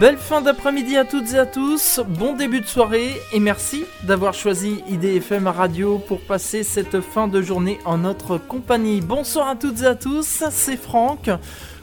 [0.00, 4.32] Belle fin d'après-midi à toutes et à tous, bon début de soirée et merci d'avoir
[4.32, 9.00] choisi IDFM Radio pour passer cette fin de journée en notre compagnie.
[9.00, 11.30] Bonsoir à toutes et à tous, c'est Franck.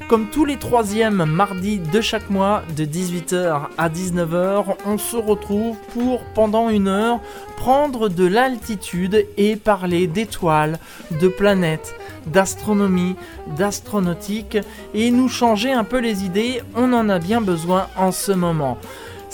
[0.07, 5.77] Comme tous les troisièmes mardis de chaque mois, de 18h à 19h, on se retrouve
[5.93, 7.21] pour, pendant une heure,
[7.57, 10.77] prendre de l'altitude et parler d'étoiles,
[11.09, 11.95] de planètes,
[12.27, 13.15] d'astronomie,
[13.57, 14.59] d'astronautique
[14.93, 18.77] et nous changer un peu les idées, on en a bien besoin en ce moment.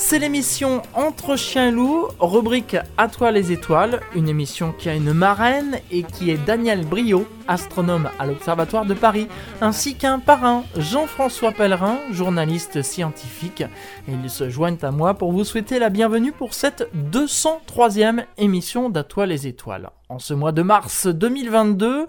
[0.03, 4.95] C'est l'émission Entre chiens et loups, rubrique À toi les étoiles, une émission qui a
[4.95, 9.27] une marraine et qui est Daniel Brio, astronome à l'Observatoire de Paris,
[9.61, 13.63] ainsi qu'un parrain, Jean-François Pellerin, journaliste scientifique.
[14.07, 19.03] Ils se joignent à moi pour vous souhaiter la bienvenue pour cette 203e émission d'À
[19.03, 19.91] toi les étoiles.
[20.09, 22.07] En ce mois de mars 2022,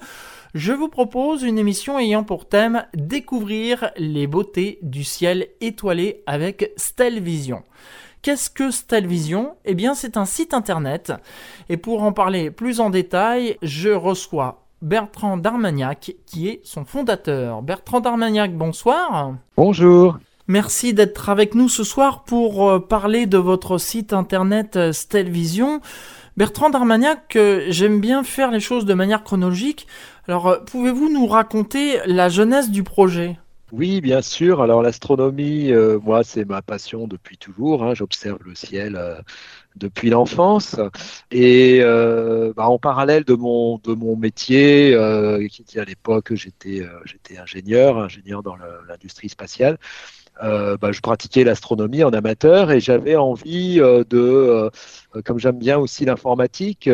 [0.54, 6.72] je vous propose une émission ayant pour thème découvrir les beautés du ciel étoilé avec
[6.76, 7.62] Stelvision.
[8.20, 11.12] Qu'est-ce que Stelvision Eh bien, c'est un site internet.
[11.68, 17.62] Et pour en parler plus en détail, je reçois Bertrand Darmagnac, qui est son fondateur.
[17.62, 19.34] Bertrand Darmagnac, bonsoir.
[19.56, 20.18] Bonjour.
[20.48, 25.80] Merci d'être avec nous ce soir pour euh, parler de votre site internet euh, Stelvision.
[26.34, 29.86] Bertrand Darmagnac, euh, j'aime bien faire les choses de manière chronologique.
[30.26, 33.38] Alors, euh, pouvez-vous nous raconter la jeunesse du projet?
[33.70, 34.62] Oui, bien sûr.
[34.62, 37.84] Alors, l'astronomie, euh, moi, c'est ma passion depuis toujours.
[37.84, 37.92] Hein.
[37.94, 38.98] J'observe le ciel
[39.76, 40.76] depuis l'enfance.
[41.30, 41.80] Et
[42.56, 44.96] bah, en parallèle de mon, de mon métier,
[45.50, 48.56] qui à l'époque, j'étais j'étais ingénieur, ingénieur dans
[48.88, 49.78] l'industrie spatiale.
[50.42, 54.70] Euh, bah, je pratiquais l'astronomie en amateur et j'avais envie euh, de, euh,
[55.24, 56.88] comme j'aime bien aussi l'informatique,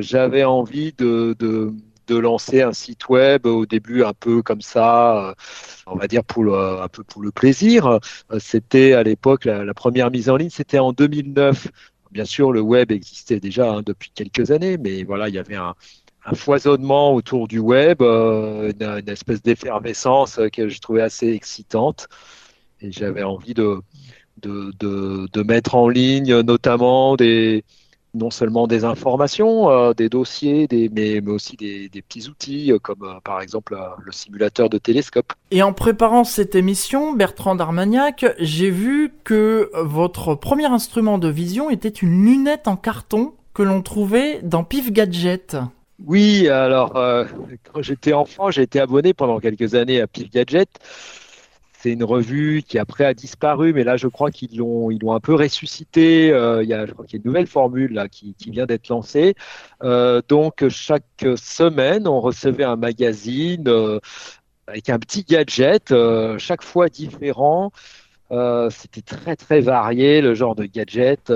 [0.00, 1.72] j'avais envie de, de,
[2.16, 5.34] lancer un site web au début un peu comme ça,
[5.86, 7.98] on va dire pour le, un peu pour le plaisir.
[8.38, 11.68] C'était à l'époque la, première mise en ligne, c'était en 2009.
[12.12, 15.56] Bien sûr, le web existait déjà hein, depuis quelques années, mais voilà, il y avait
[15.56, 15.74] un,
[16.34, 22.08] foisonnement autour du web, une, espèce d'effervescence que je trouvais assez excitante
[22.80, 23.80] et j'avais envie de,
[24.42, 27.64] de, de, mettre en ligne notamment des,
[28.14, 32.72] non seulement des informations, euh, des dossiers, des, mais, mais aussi des, des, petits outils
[32.72, 35.32] euh, comme euh, par exemple le simulateur de télescope.
[35.50, 41.70] Et en préparant cette émission, Bertrand Darmagnac, j'ai vu que votre premier instrument de vision
[41.70, 45.56] était une lunette en carton que l'on trouvait dans Pif Gadget.
[46.04, 50.68] Oui, alors quand j'étais enfant, j'ai été abonné pendant quelques années à Pif Gadget
[51.84, 55.12] c'est une revue qui après a disparu, mais là je crois qu'ils l'ont ils l'ont
[55.12, 56.32] un peu ressuscité.
[56.32, 58.50] Euh, il y a, je crois qu'il y a une nouvelle formule là qui, qui
[58.50, 59.34] vient d'être lancée.
[59.82, 64.00] Euh, donc chaque semaine, on recevait un magazine euh,
[64.66, 67.70] avec un petit gadget, euh, chaque fois différent.
[68.30, 71.30] Euh, c'était très très varié le genre de gadget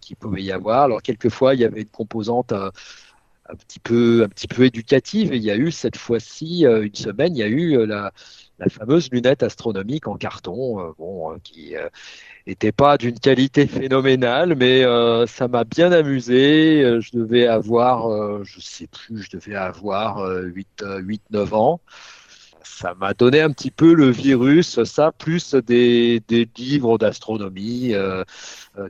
[0.00, 0.84] qu'il pouvait y avoir.
[0.84, 5.34] Alors quelquefois il y avait une composante un petit peu un petit peu éducative.
[5.34, 8.12] Et il y a eu cette fois-ci une semaine, il y a eu la
[8.58, 11.74] la fameuse lunette astronomique en carton, euh, bon, euh, qui
[12.46, 14.84] n'était euh, pas d'une qualité phénoménale, mais
[15.26, 17.00] ça m'a bien amusé.
[17.00, 21.80] Je devais avoir, je sais plus, je devais avoir 8-9 ans.
[22.62, 26.22] Ça m'a donné un petit peu le virus, ça, plus des,
[26.56, 27.94] livres d'astronomie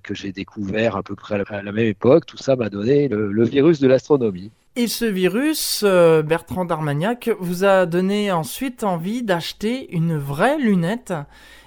[0.03, 2.27] que j'ai découvert à peu près à la même époque.
[2.27, 4.51] Tout ça m'a donné le virus de l'astronomie.
[4.77, 11.13] Et ce virus, euh, Bertrand Darmagnac, vous a donné ensuite envie d'acheter une vraie lunette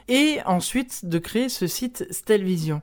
[0.10, 2.82] et ensuite de créer ce site Stelvision.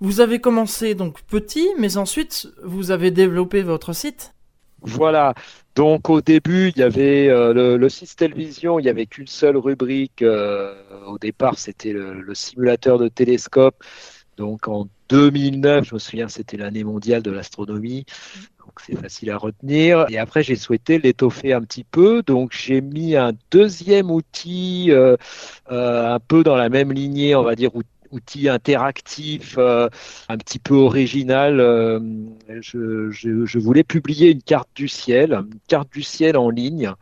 [0.00, 4.34] Vous avez commencé donc petit, mais ensuite vous avez développé votre site
[4.82, 5.32] Voilà.
[5.74, 9.56] Donc au début, il y avait euh, le, site Stelvision, il n'y avait qu'une seule
[9.56, 10.20] rubrique.
[10.20, 10.74] Euh,
[11.06, 13.82] au départ, c'était le, simulateur de télescope.
[14.36, 18.06] Donc en 2009, je me souviens, c'était l'année mondiale de l'astronomie
[18.72, 20.06] donc c'est facile à retenir.
[20.08, 25.16] Et après, j'ai souhaité l'étoffer un petit peu, donc j'ai mis un deuxième outil euh,
[25.70, 27.70] euh, un peu dans la même lignée, on va dire
[28.10, 29.88] outil interactif, euh,
[30.28, 31.58] un petit peu original.
[32.60, 36.92] Je, je, voulais publier une carte du ciel, une carte du ciel en ligne.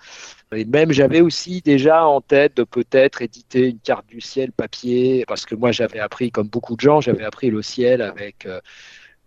[0.55, 5.25] Et même j'avais aussi déjà en tête de peut-être éditer une carte du ciel papier,
[5.29, 8.47] parce que moi j'avais appris, comme beaucoup de gens, j'avais appris le ciel avec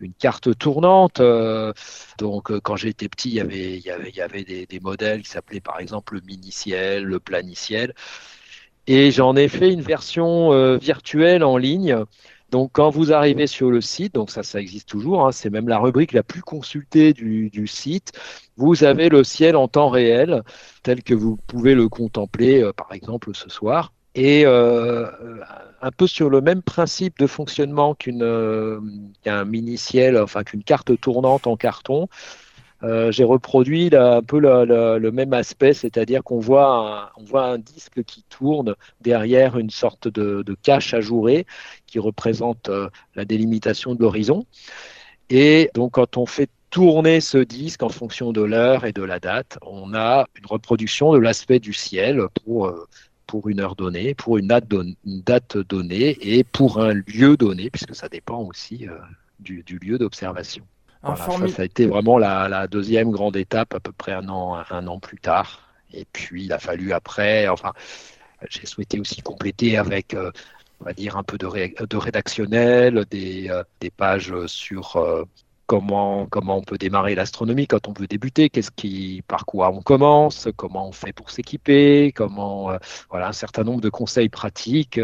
[0.03, 1.19] une carte tournante.
[1.19, 1.73] Euh,
[2.17, 4.79] donc, euh, quand j'étais petit, il y avait, il y avait, il y avait des,
[4.79, 7.93] modèles qui s'appelaient par exemple le mini-ciel, le planiciel.
[8.85, 11.97] Et j'en ai fait une version euh, virtuelle en ligne.
[12.53, 15.67] Donc, quand vous arrivez sur le site, donc ça, ça existe toujours, hein, c'est même
[15.67, 18.11] la rubrique la plus consultée du, site,
[18.57, 20.43] vous avez le ciel en temps réel,
[20.83, 23.91] tel que vous pouvez le contempler, par exemple, ce soir.
[24.13, 31.47] Et un peu sur le même principe de fonctionnement qu'un mini-ciel, enfin qu'une carte tournante
[31.47, 32.07] en carton,
[32.83, 38.03] euh, j'ai reproduit un peu le même aspect, c'est-à-dire qu'on voit, un, voit un disque
[38.03, 41.45] qui tourne derrière une sorte de, cache ajourée
[41.87, 44.45] qui représente euh, la délimitation de l'horizon.
[45.29, 49.19] Et donc quand on fait tourner ce disque en fonction de l'heure et de la
[49.19, 52.87] date, on a une reproduction de l'aspect du ciel pour, euh,
[53.27, 58.09] pour une heure donnée, pour une date, donnée et pour un lieu donné, puisque ça
[58.09, 58.87] dépend aussi
[59.39, 60.65] du lieu d'observation
[61.03, 64.99] ça, a été vraiment la, deuxième grande étape, à peu près un an, un an
[64.99, 65.61] plus tard.
[65.93, 67.73] Et puis, il a fallu après, enfin,
[68.49, 70.31] j'ai souhaité aussi compléter avec, euh,
[70.81, 71.47] on va dire, un peu de,
[71.85, 75.23] de rédactionnel, des, euh, des, pages sur euh,
[75.67, 79.81] comment, comment on peut démarrer l'astronomie quand on veut débuter, qu'est-ce qui, par quoi on
[79.81, 82.77] commence, comment on fait pour s'équiper, comment,
[83.09, 84.99] voilà, un certain nombre de conseils pratiques,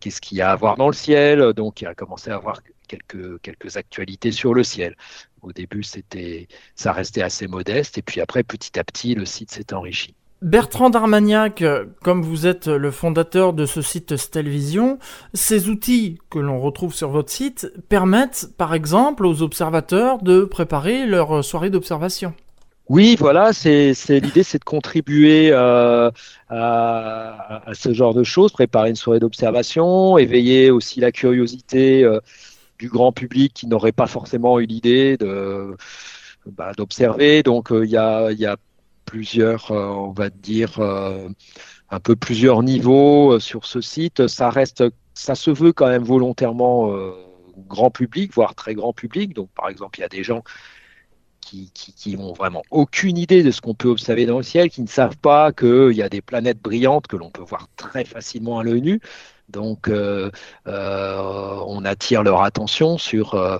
[0.00, 1.52] qu'est-ce qu'il y a à voir dans le ciel.
[1.54, 4.96] Donc, il a commencé à avoir quelques, quelques actualités sur le ciel.
[5.42, 9.50] Au début, c'était, ça restait assez modeste, et puis après, petit à petit, le site
[9.50, 10.14] s'est enrichi.
[10.42, 11.64] Bertrand Darmagnac,
[12.02, 14.98] comme vous êtes le fondateur de ce site Stelvision,
[15.32, 21.06] ces outils que l'on retrouve sur votre site permettent, par exemple, aux observateurs de préparer
[21.06, 22.34] leur soirée d'observation.
[22.88, 26.08] Oui, voilà, c'est l'idée, c'est de contribuer euh,
[26.48, 32.20] à, ce genre de choses, préparer une soirée d'observation, éveiller aussi la curiosité euh,
[32.78, 35.76] du grand public qui n'aurait pas forcément eu l'idée de
[36.46, 37.42] bah, d'observer.
[37.42, 38.56] Donc euh, il y, a,
[39.04, 41.28] plusieurs, euh, on va dire, euh,
[41.90, 44.26] un peu plusieurs niveaux sur ce site.
[44.26, 44.84] Ça reste,
[45.14, 46.92] ça se veut quand même volontairement
[47.68, 49.34] grand public, voire très grand public.
[49.34, 50.42] Donc par exemple, il y a des gens
[51.40, 54.82] qui, qui, ont vraiment aucune idée de ce qu'on peut observer dans le ciel, qui
[54.82, 58.58] ne savent pas qu'il y a des planètes brillantes que l'on peut voir très facilement
[58.58, 59.00] à l'œil nu.
[59.48, 60.30] Donc, euh,
[60.66, 63.58] euh, on attire leur attention sur, euh,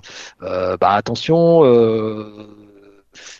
[0.77, 1.63] bah, attention,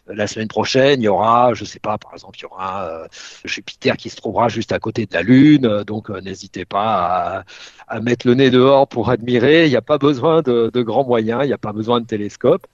[0.08, 3.08] la semaine prochaine, il y aura, je sais pas, par exemple, il y aura
[3.46, 5.84] Jupiter qui se trouvera juste à côté de la Lune.
[5.84, 7.44] Donc, n'hésitez pas
[7.88, 9.66] à, mettre le nez dehors pour admirer.
[9.66, 12.06] Il n'y a pas besoin de, de grands moyens, il n'y a pas besoin de
[12.06, 12.66] télescope.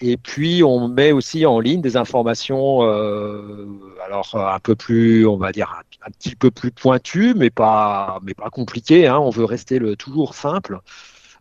[0.00, 3.66] Et puis, on met aussi en ligne des informations, euh,
[4.04, 8.34] alors un peu plus, on va dire, un, petit peu plus pointues, mais pas, mais
[8.34, 9.06] pas compliquées.
[9.06, 9.18] Hein.
[9.18, 10.80] On veut rester toujours simple.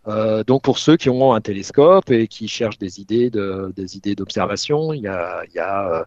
[0.08, 3.98] Euh, donc, pour ceux qui ont un télescope et qui cherchent des idées de, des
[3.98, 6.04] idées d'observation, il y a, y a euh,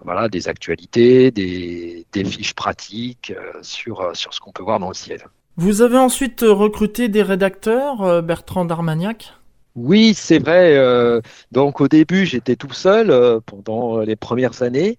[0.00, 4.94] voilà, des actualités, des, fiches pratiques euh, sur, sur ce qu'on peut voir dans le
[4.94, 5.26] ciel.
[5.56, 9.32] Vous avez ensuite recruté des rédacteurs, Bertrand Darmagnac?
[9.76, 10.74] Oui, c'est vrai.
[10.76, 11.20] Euh,
[11.52, 14.98] donc au début, j'étais tout seul euh, pendant les premières années.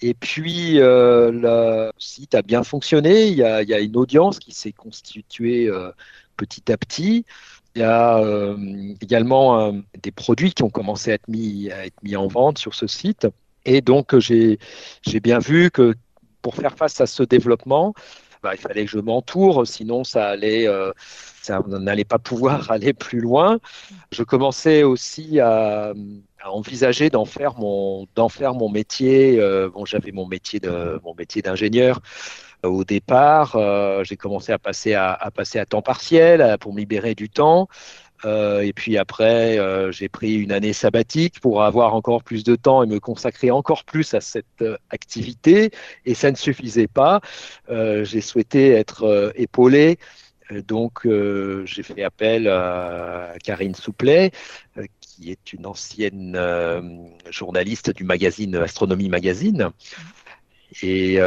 [0.00, 3.26] Et puis, euh, le site a bien fonctionné.
[3.26, 5.68] Il y a, une audience qui s'est constituée
[6.36, 7.24] petit à petit.
[7.74, 8.22] Il y a
[9.00, 13.26] également des produits qui ont commencé à être mis en vente sur ce site.
[13.64, 14.58] Et donc, j'ai
[15.20, 15.94] bien vu que
[16.42, 17.94] pour faire face à ce développement,
[18.42, 20.92] bah, il fallait que je m'entoure, sinon ça allait, euh,
[21.42, 23.58] ça n'allait pas pouvoir aller plus loin.
[24.12, 25.92] Je commençais aussi à,
[26.44, 29.38] envisager d'en faire mon, d'en faire mon métier.
[29.38, 32.00] Euh, bon, j'avais mon métier de, mon métier d'ingénieur.
[32.64, 36.80] Au départ, euh, j'ai commencé à passer à, à, passer à temps partiel pour me
[36.80, 37.68] libérer du temps.
[38.24, 42.56] Euh, et puis après, euh, j'ai pris une année sabbatique pour avoir encore plus de
[42.56, 45.70] temps et me consacrer encore plus à cette euh, activité.
[46.04, 47.20] Et ça ne suffisait pas.
[47.68, 49.98] j'ai souhaité être épaulé.
[50.66, 51.06] Donc,
[51.64, 54.30] j'ai fait appel à Karine Souplet,
[55.00, 56.38] qui est une ancienne
[57.30, 59.70] journaliste du magazine Astronomie Magazine.
[60.82, 61.18] Et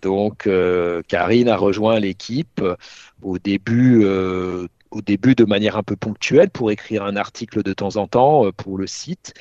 [0.00, 0.48] donc,
[1.08, 2.62] Karine a rejoint l'équipe
[3.22, 4.06] au début
[4.96, 8.46] au début de manière un peu ponctuelle pour écrire un article de temps en temps
[8.46, 9.34] euh, pour le site.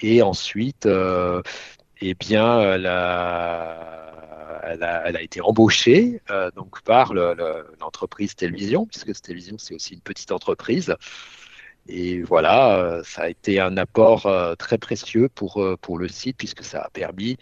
[0.00, 1.42] Et ensuite, euh,
[2.00, 4.02] eh bien, elle a,
[5.22, 10.94] été embauchée euh, donc par l'entreprise Télévision, puisque Télévision, c'est aussi une petite entreprise.
[11.88, 16.82] Et voilà, ça a été un apport très précieux pour, pour le site, puisque ça
[16.82, 17.38] a permis,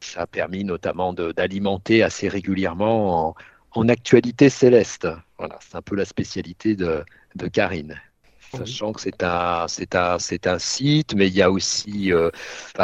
[0.00, 3.34] ça a permis notamment d'alimenter assez régulièrement en,
[3.76, 5.06] en actualité céleste.
[5.38, 7.04] Voilà, c'est un peu la spécialité de,
[7.52, 8.00] Karine.
[8.56, 12.30] Sachant que c'est un, c'est un, c'est un site, mais il y a aussi, euh,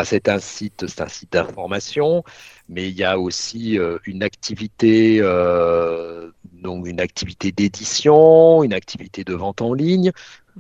[0.05, 2.25] c'est un site, c'est un site d'information,
[2.69, 9.25] mais il y a aussi euh, une activité, euh, donc une activité d'édition, une activité
[9.25, 10.13] de vente en ligne.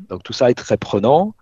[0.09, 1.35] Donc tout ça est très prenant.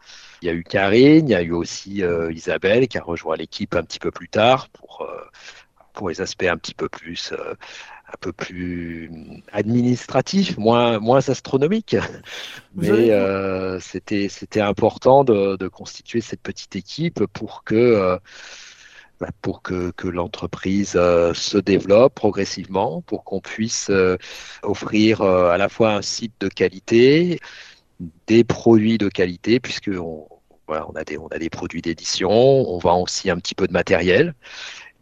[0.42, 3.76] Il y a eu Karine, il y a eu aussi Isabelle qui a rejoint l'équipe
[3.76, 5.06] un petit peu plus tard pour
[5.92, 7.34] pour les aspects un petit peu plus
[8.12, 9.10] un peu plus
[9.52, 11.96] administratif, moins, moins astronomique.
[12.74, 18.18] Mais euh, c'était, c'était important de, de, constituer cette petite équipe pour que, euh,
[19.20, 23.90] bah, pour que, que l'entreprise euh, se développe progressivement, pour qu'on puisse
[24.62, 27.38] offrir à la fois un site de qualité,
[28.26, 30.26] des produits de qualité, puisque on,
[30.66, 33.66] voilà, on, a des, on a des produits d'édition, on vend aussi un petit peu
[33.66, 34.34] de matériel.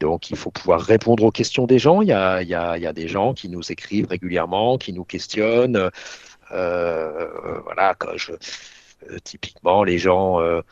[0.00, 2.02] Donc, il faut pouvoir répondre aux questions des gens.
[2.02, 5.90] Il y a, des gens qui nous écrivent régulièrement, qui nous questionnent.
[6.50, 10.62] Euh, voilà, quand je, euh, typiquement, les gens euh,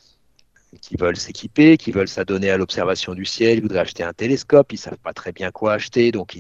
[0.81, 4.73] qui veulent s'équiper, qui veulent s'adonner à l'observation du ciel, ils voudraient acheter un télescope,
[4.73, 6.39] ils savent pas très bien quoi acheter, donc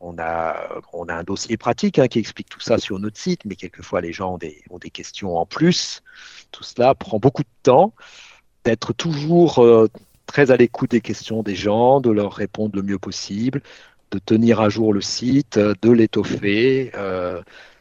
[0.00, 0.68] on, a,
[1.08, 4.34] un dossier pratique hein, qui explique tout ça sur notre site, mais quelquefois les gens
[4.34, 6.02] ont des, questions en plus.
[6.52, 7.92] Tout cela prend beaucoup de temps
[8.64, 9.88] d'être toujours euh,
[10.26, 13.62] très à l'écoute des questions des gens, de leur répondre le mieux possible,
[14.10, 17.40] de tenir à jour le site, de l'étoffer, euh,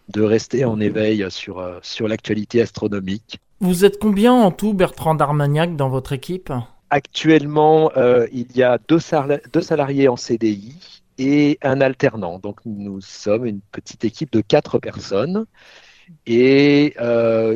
[0.10, 3.40] de rester en éveil sur, euh, sur l'actualité astronomique.
[3.60, 6.52] Vous êtes combien en tout, Bertrand Darmagnac, dans votre équipe?
[6.90, 9.00] Actuellement, euh, il y a deux,
[9.52, 10.76] deux, salariés en CDI
[11.18, 12.40] et un alternant.
[12.40, 15.46] Donc nous sommes une petite équipe de quatre personnes.
[16.28, 16.96] Et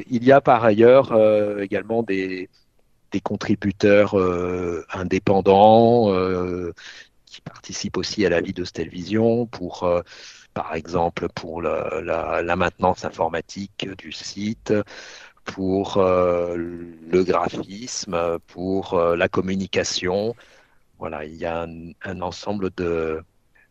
[0.10, 1.16] il y a par ailleurs
[1.60, 2.50] également des,
[3.12, 6.74] des contributeurs euh, indépendants euh,
[7.26, 10.02] qui participent aussi à la vie de Stelvision pour, euh,
[10.54, 14.74] par exemple, pour la, maintenance informatique du site,
[15.46, 20.36] pour le graphisme, pour la communication.
[21.00, 21.66] Voilà, il y a
[22.04, 23.24] un, ensemble de,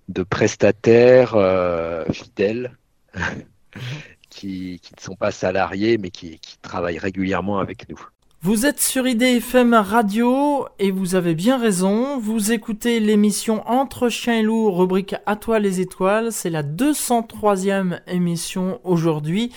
[0.09, 1.37] de prestataires
[2.13, 2.77] fidèles
[4.31, 8.09] qui, ne sont pas salariés mais qui travaillent régulièrement avec nous.
[8.41, 12.21] Vous êtes sur IDFM Radio et vous avez bien raison.
[12.21, 16.31] Vous écoutez l'émission Entre Chien et Loup, rubrique À toi les étoiles.
[16.31, 19.51] C'est la 203e émission aujourd'hui.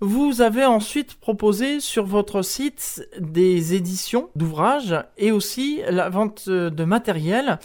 [0.00, 6.84] vous avez ensuite proposé sur votre site des éditions d'ouvrages et aussi la vente de
[6.84, 7.58] matériel.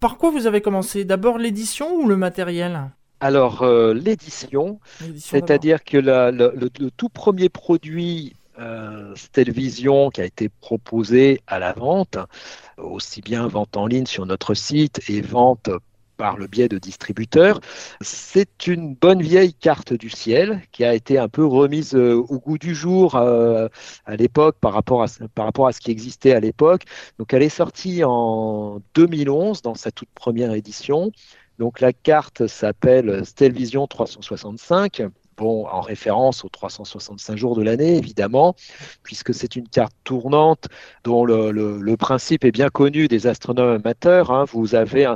[0.00, 1.04] Par quoi vous avez commencé?
[1.04, 2.90] D'abord l'édition ou le matériel?
[3.20, 4.80] Alors, euh, l'édition,
[5.16, 12.16] c'est-à-dire que le, tout premier produit euh, Stelvision qui a été proposé à la vente,
[12.82, 15.70] aussi bien vente en ligne sur notre site et vente
[16.20, 17.60] par le biais de distributeurs.
[18.02, 22.38] C'est une bonne vieille carte du ciel qui a été un peu remise euh, au
[22.38, 23.68] goût du jour euh,
[24.04, 26.82] à l'époque par rapport à, par rapport à ce qui existait à l'époque.
[27.18, 31.10] Donc elle est sortie en 2011 dans sa toute première édition.
[31.58, 35.04] Donc la carte s'appelle Stelvision 365
[35.48, 38.54] en référence aux 365 jours de l'année, évidemment,
[39.02, 40.68] puisque c'est une carte tournante
[41.04, 44.30] dont le, principe est bien connu des astronomes amateurs.
[44.30, 44.44] Hein.
[44.52, 45.14] Vous avez un,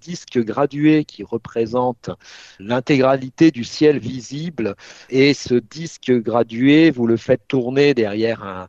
[0.00, 2.10] disque gradué qui représente
[2.58, 4.74] l'intégralité du ciel visible,
[5.08, 8.68] et ce disque gradué, vous le faites tourner derrière un,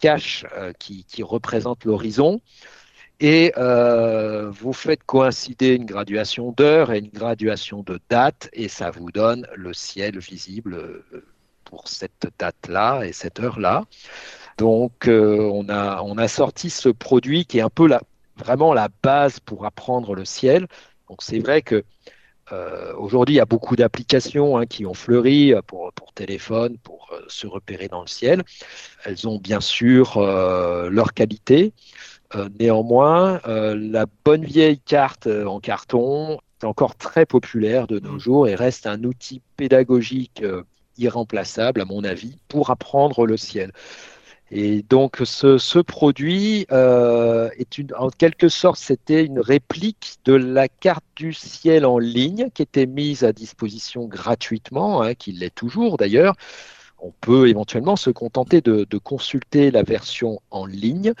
[0.00, 2.40] cache euh, qui représente l'horizon
[3.20, 8.90] et euh, vous faites coïncider une graduation d'heure et une graduation de date et ça
[8.90, 11.24] vous donne le ciel visible euh,
[11.64, 13.84] pour cette date-là et cette heure-là.
[14.56, 18.00] Donc euh, on, a, on a sorti ce produit qui est un peu la,
[18.36, 20.66] vraiment la base pour apprendre le ciel.
[21.08, 21.84] Donc c'est vrai que
[22.98, 27.46] aujourd'hui il y a beaucoup d'applications hein, qui ont fleuri pour, pour téléphone, pour se
[27.46, 28.42] repérer dans le ciel.
[29.04, 31.72] Elles ont bien sûr leur qualité.
[32.34, 37.98] Euh, néanmoins, euh, la bonne vieille carte euh, en carton est encore très populaire de
[37.98, 38.20] nos mm.
[38.20, 40.42] jours et reste un outil pédagogique
[40.98, 43.72] irremplaçable, à mon avis, pour apprendre le ciel.
[44.52, 50.66] Et donc ce, produit euh, est une, en quelque sorte, c'était une réplique de la
[50.66, 55.98] carte du ciel en ligne qui était mise à disposition gratuitement, hein, qui l'est toujours
[55.98, 56.34] d'ailleurs.
[57.02, 61.14] On peut éventuellement se contenter de, consulter la version en ligne,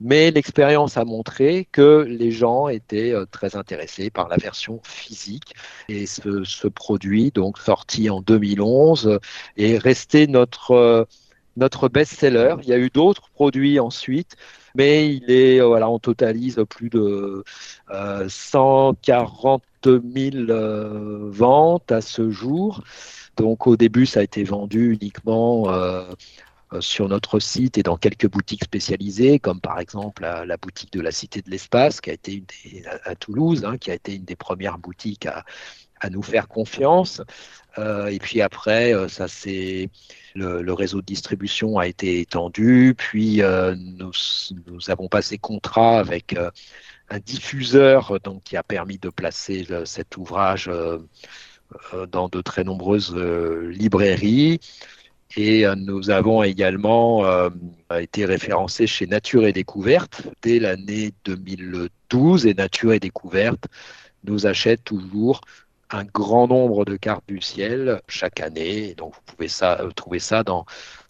[0.00, 5.54] mais l'expérience a montré que les gens étaient euh, très intéressés par la version physique.
[5.88, 9.18] Et ce, produit, donc sorti en 2011,
[9.56, 11.04] est resté notre euh,
[11.56, 12.56] notre best-seller.
[12.62, 14.36] Il y a eu d'autres produits ensuite,
[14.74, 17.44] mais il est, euh, voilà, on totalise plus de
[18.28, 22.82] 140 euh, 000 euh, ventes à ce jour.
[23.36, 25.66] Donc au début, ça a été vendu uniquement
[26.80, 31.10] sur notre site et dans quelques boutiques spécialisées, comme par exemple la, boutique de la
[31.10, 32.44] Cité de l'Espace, qui a été
[33.04, 35.44] à, Toulouse, hein, qui a été une des premières boutiques à,
[36.10, 37.22] nous faire confiance.
[37.76, 39.90] et puis après, ça s'est
[40.34, 44.10] le, réseau de distribution a été étendu, puis euh, nous,
[44.88, 46.50] avons passé contrat avec euh,
[47.10, 50.98] un diffuseur donc, qui a permis de placer cet ouvrage euh,
[52.10, 54.60] dans de très nombreuses librairies.
[55.36, 57.24] Et nous avons également
[57.90, 62.46] été référencés chez Nature et Découverte dès l'année 2012.
[62.46, 63.66] Et Nature et Découverte
[64.22, 65.40] nous achète toujours
[65.90, 68.94] un grand nombre de cartes du ciel chaque année.
[68.94, 70.64] donc, vous pouvez ça, euh, trouver ça dans,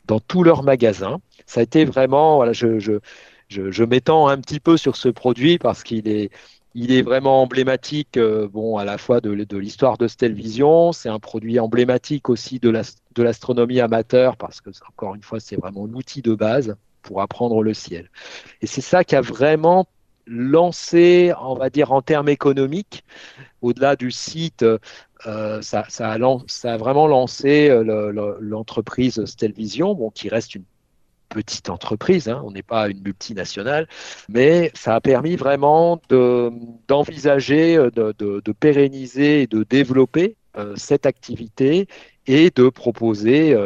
[0.07, 1.21] dans tous leurs magasins.
[1.47, 3.01] Ça a été vraiment, voilà, je,
[3.71, 6.31] je, m'étends un petit peu sur ce produit parce qu'il est,
[7.03, 10.93] vraiment emblématique, euh, bon, à la fois de, l'histoire de Stelvision.
[10.93, 12.83] C'est un produit emblématique aussi de, la,
[13.15, 17.63] de l'astronomie amateur parce que, encore une fois, c'est vraiment l'outil de base pour apprendre
[17.63, 18.11] le ciel.
[18.61, 19.87] Et c'est ça qui a vraiment
[20.27, 23.05] lancé, on va dire en termes économiques,
[23.63, 24.65] au-delà du site,
[25.27, 30.65] euh, ça, a vraiment lancé euh, l'entreprise Stelvision, bon, qui reste une
[31.35, 33.89] petite entreprise, hein, on n'est pas une multinationale,
[34.29, 36.01] mais ça a permis vraiment
[36.89, 40.37] d'envisager, euh, de, pérenniser et de développer
[40.77, 41.89] cette activité
[42.29, 43.57] et de proposer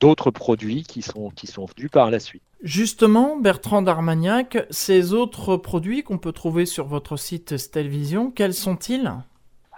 [0.00, 2.42] d'autres produits qui sont, qui sont venus par la suite.
[2.62, 9.12] Justement, Bertrand d'Armagnac, ces autres produits qu'on peut trouver sur votre site Stelvision, quels sont-ils?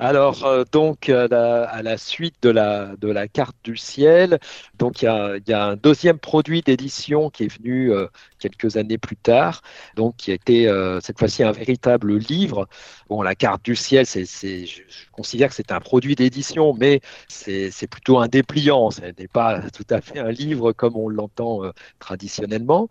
[0.02, 4.40] Alors, euh, donc, à la, suite de la, carte du ciel,
[4.76, 8.08] donc il y a, un deuxième produit d'édition qui est venu euh,
[8.40, 9.62] quelques années plus tard,
[9.94, 12.66] donc qui a été euh, cette fois-ci un véritable livre.
[13.08, 14.26] Bon, la carte du ciel, c'est,
[14.66, 18.90] je, considère que c'est un produit d'édition, mais c'est, plutôt un dépliant.
[18.90, 21.60] Ce n'est pas tout à fait un livre comme on l'entend
[22.00, 22.88] traditionnellement.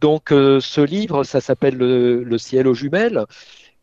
[0.00, 3.26] donc, ce livre, ça s'appelle le ciel aux jumelles.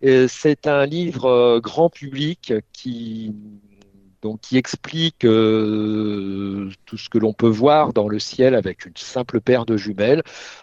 [0.02, 3.34] C'est un livre euh, grand public qui,
[4.52, 9.66] explique euh, tout ce que l'on peut voir dans le ciel avec une simple paire
[9.66, 10.22] de jumelles,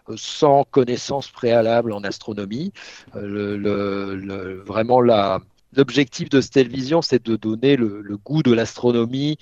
[0.08, 2.72] euh, sans connaissance préalable en astronomie.
[3.12, 5.40] vraiment la,
[5.76, 9.38] L'objectif de Stelvision, c'est de donner le, goût de l'astronomie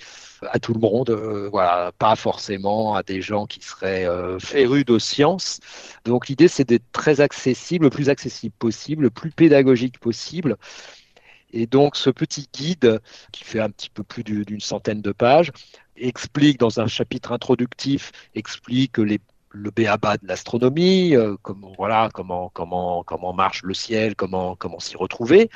[0.51, 4.85] à tout le monde, euh, voilà, pas forcément à des gens qui seraient euh, férus
[4.85, 5.59] de sciences.
[6.05, 10.57] Donc l'idée, c'est d'être très accessible, le plus accessible possible, le plus pédagogique possible.
[11.53, 12.99] Et donc ce petit guide,
[13.31, 15.51] qui fait un petit peu plus d'une centaine de pages,
[15.95, 23.03] explique dans un chapitre introductif, explique le béaba de l'astronomie, euh, comment voilà comment comment
[23.03, 25.49] comment marche le ciel, comment comment s'y retrouver.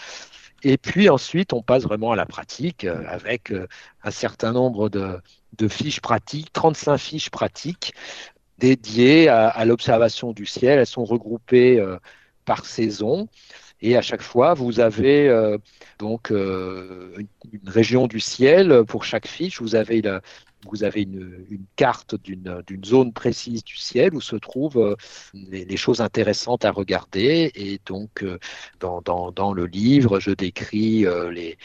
[0.68, 3.68] Et puis ensuite, on passe vraiment à la pratique euh, avec euh,
[4.04, 5.22] un certain nombre de,
[5.70, 7.94] fiches pratiques, 35 fiches pratiques
[8.58, 10.80] dédiées à, l'observation du ciel.
[10.80, 11.98] Elles sont regroupées euh,
[12.44, 13.30] par saison.
[13.80, 15.58] Et à chaque fois, vous avez
[16.00, 17.28] donc une,
[17.66, 19.62] région du ciel pour chaque fiche.
[19.62, 20.22] Vous avez la,
[20.72, 24.96] vous avez une, carte d'une zone précise du ciel où se trouvent euh,
[25.34, 27.52] les, choses intéressantes à regarder.
[27.56, 28.40] Et donc, euh,
[28.80, 31.58] dans, le livre, je décris euh, les,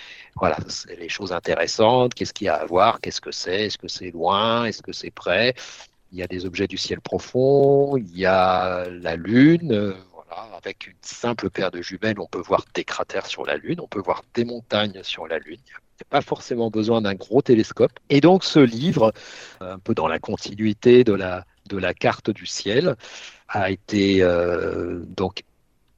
[1.08, 4.64] choses intéressantes, qu'est-ce qu'il y a à voir, qu'est-ce que c'est, est-ce que c'est loin,
[4.64, 5.54] est-ce que c'est près?
[6.12, 9.94] Il y a des objets du ciel profond, il y a la Lune.
[10.56, 13.88] avec une simple paire de jumelles, on peut voir des cratères sur la Lune, on
[13.88, 15.58] peut voir des montagnes sur la Lune
[16.04, 17.92] pas forcément besoin d'un gros télescope.
[18.10, 19.12] Et donc ce livre,
[19.60, 22.96] un peu dans la continuité de la, de la carte du ciel,
[23.48, 25.44] a été euh, donc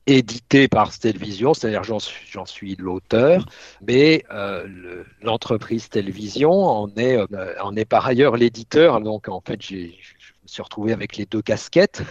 [0.06, 3.46] édité par Stelvision, c'est-à-dire j'en suis, j'en suis l'auteur,
[3.86, 9.00] mais euh, l'entreprise Stelvision en est, euh, en est par ailleurs l'éditeur.
[9.00, 9.90] Donc en fait, je me
[10.46, 12.02] suis retrouvé avec les deux casquettes.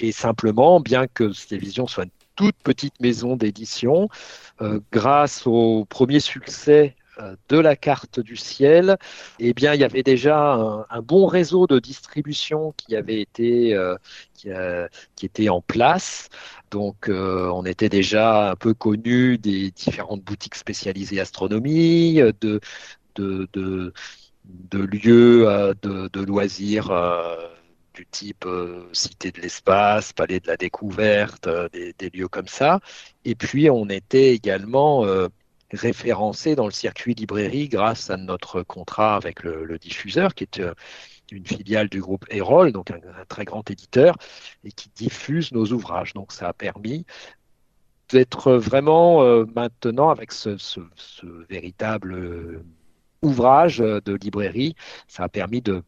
[0.00, 4.08] Et simplement, bien que Stelvision soit une toute petite maison d'édition,
[4.92, 6.94] grâce au premier succès
[7.48, 8.96] de la carte du ciel,
[9.38, 10.54] eh bien, il y avait déjà
[10.90, 13.76] un, bon réseau de distribution qui avait été,
[14.34, 14.48] qui,
[15.16, 16.28] qui, était en place.
[16.70, 22.60] Donc, on était déjà un peu connu des différentes boutiques spécialisées astronomie, de,
[23.16, 23.92] de, de,
[24.78, 26.90] lieux de, loisirs
[27.98, 32.80] du type euh, Cité de l'espace, Palais de la découverte, euh, des, lieux comme ça.
[33.24, 35.28] Et puis on était également euh,
[35.72, 40.60] référencé dans le circuit librairie grâce à notre contrat avec le, diffuseur, qui est
[41.30, 44.16] une filiale du groupe Erol, donc un, très grand éditeur,
[44.64, 46.14] et qui diffuse nos ouvrages.
[46.14, 47.04] Donc ça a permis
[48.08, 49.22] d'être vraiment
[49.54, 50.56] maintenant avec ce,
[51.50, 52.62] véritable
[53.22, 54.74] ouvrage de librairie,
[55.06, 55.82] ça a permis de,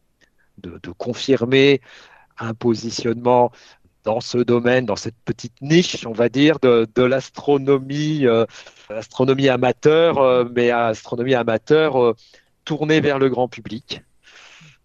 [0.97, 1.81] confirmer
[2.37, 3.51] un positionnement
[4.03, 8.45] dans ce domaine, dans cette petite niche, on va dire, de, l'astronomie, euh,
[8.89, 12.15] astronomie amateur, euh, mais astronomie amateur euh,
[12.65, 14.01] tournée vers le grand public.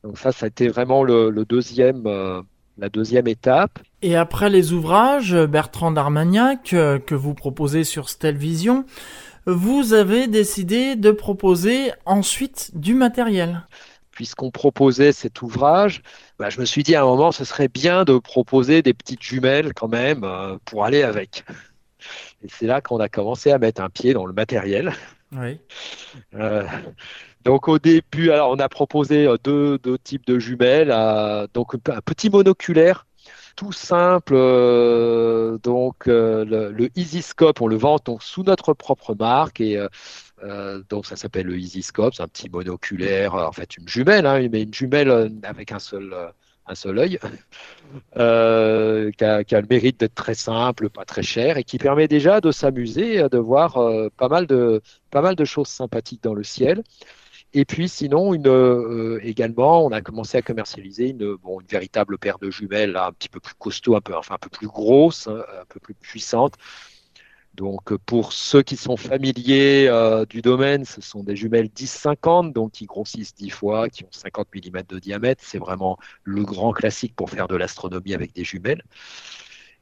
[0.02, 2.04] Donc ça, ça a été vraiment le, deuxième,
[2.78, 3.80] la deuxième étape.
[4.02, 8.84] Et après les ouvrages, Bertrand d'Armagnac, que vous proposez sur Stelvision,
[9.46, 13.66] vous avez décidé de proposer ensuite du matériel
[14.16, 16.02] puisqu'on proposait cet ouvrage,
[16.38, 19.22] bah, je me suis dit à un moment, ce serait bien de proposer des petites
[19.22, 21.44] jumelles quand même euh, pour aller avec.
[22.42, 24.94] Et c'est là qu'on a commencé à mettre un pied dans le matériel.
[25.36, 25.60] Oui.
[26.34, 26.66] Euh,
[27.44, 30.88] donc au début, alors on a proposé euh, deux, types de jumelles,
[31.52, 33.06] donc un petit monoculaire
[33.54, 34.34] tout simple.
[35.62, 39.88] donc le, le EasyScope, on le vend donc sous notre propre marque et euh,
[40.90, 44.46] donc ça s'appelle le EasyScope, c'est un petit monoculaire, euh, en fait une jumelle, hein,
[44.50, 46.14] mais une jumelle euh, avec un seul,
[46.66, 47.18] un seul œil,
[48.14, 52.50] qui, a, le mérite d'être très simple, pas très cher, et qui permet déjà de
[52.50, 53.78] s'amuser, de voir
[54.16, 56.82] pas, mal de, pas mal de choses sympathiques dans le ciel.
[57.54, 58.34] Et puis sinon,
[59.22, 63.30] également, on a commencé à commercialiser une, bon, une véritable paire de jumelles, un petit
[63.30, 66.54] peu plus costaud, un peu, un peu plus grosse, hein, un peu plus puissante,
[67.56, 72.72] donc pour ceux qui sont familiers euh, du domaine, ce sont des jumelles 10-50, donc
[72.72, 75.42] qui grossissent 10 fois, qui ont 50 mm de diamètre.
[75.44, 78.82] C'est vraiment le grand classique pour faire de l'astronomie avec des jumelles.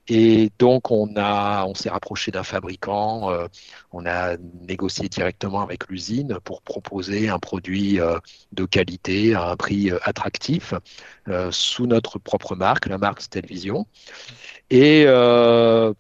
[0.07, 3.47] Et donc, on, a, on s'est rapproché d'un fabricant, euh,
[3.91, 8.19] on a négocié directement avec l'usine pour proposer un produit euh,
[8.53, 10.75] de qualité à un prix attractif
[11.51, 13.87] sous notre propre marque, la marque Stelvision.
[14.77, 15.07] Et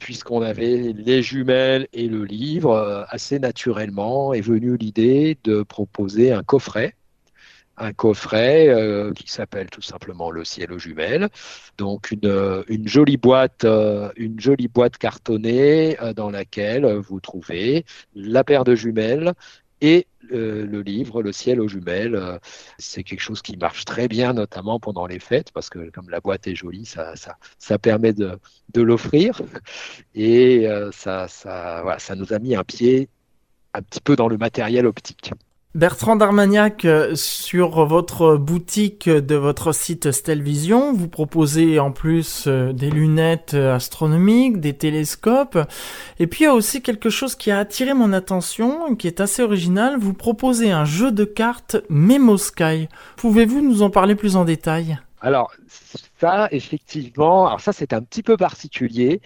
[0.00, 6.42] puisqu'on avait les jumelles et le livre, assez naturellement est venue l'idée de proposer un
[6.42, 6.96] coffret
[7.76, 11.28] un coffret euh, qui s'appelle tout simplement le ciel aux jumelles.
[11.78, 17.84] Donc une, euh, jolie boîte, euh, une jolie boîte cartonnée dans laquelle vous trouvez
[18.14, 19.32] la paire de jumelles
[19.80, 22.40] et le livre Le ciel aux jumelles.
[22.78, 26.20] c'est quelque chose qui marche très bien, notamment pendant les fêtes, parce que comme la
[26.20, 28.38] boîte est jolie, ça, permet de,
[28.74, 29.42] l'offrir.
[30.14, 33.08] Et ça, ça, ça nous a mis un pied
[33.74, 35.32] un petit peu dans le matériel optique.
[35.74, 42.72] Bertrand Darmagnac, euh, sur votre boutique de votre site Stelvision, vous proposez en plus euh,
[42.72, 45.58] des lunettes euh, astronomiques, des télescopes,
[46.20, 49.18] et puis il y a aussi quelque chose qui a attiré mon attention, qui est
[49.20, 52.88] assez original, vous proposez un jeu de cartes Memo Sky.
[53.16, 55.00] Pouvez-vous nous en parler plus en détail?
[55.20, 55.50] Alors,
[56.20, 59.20] ça, effectivement, alors ça c'est un petit peu particulier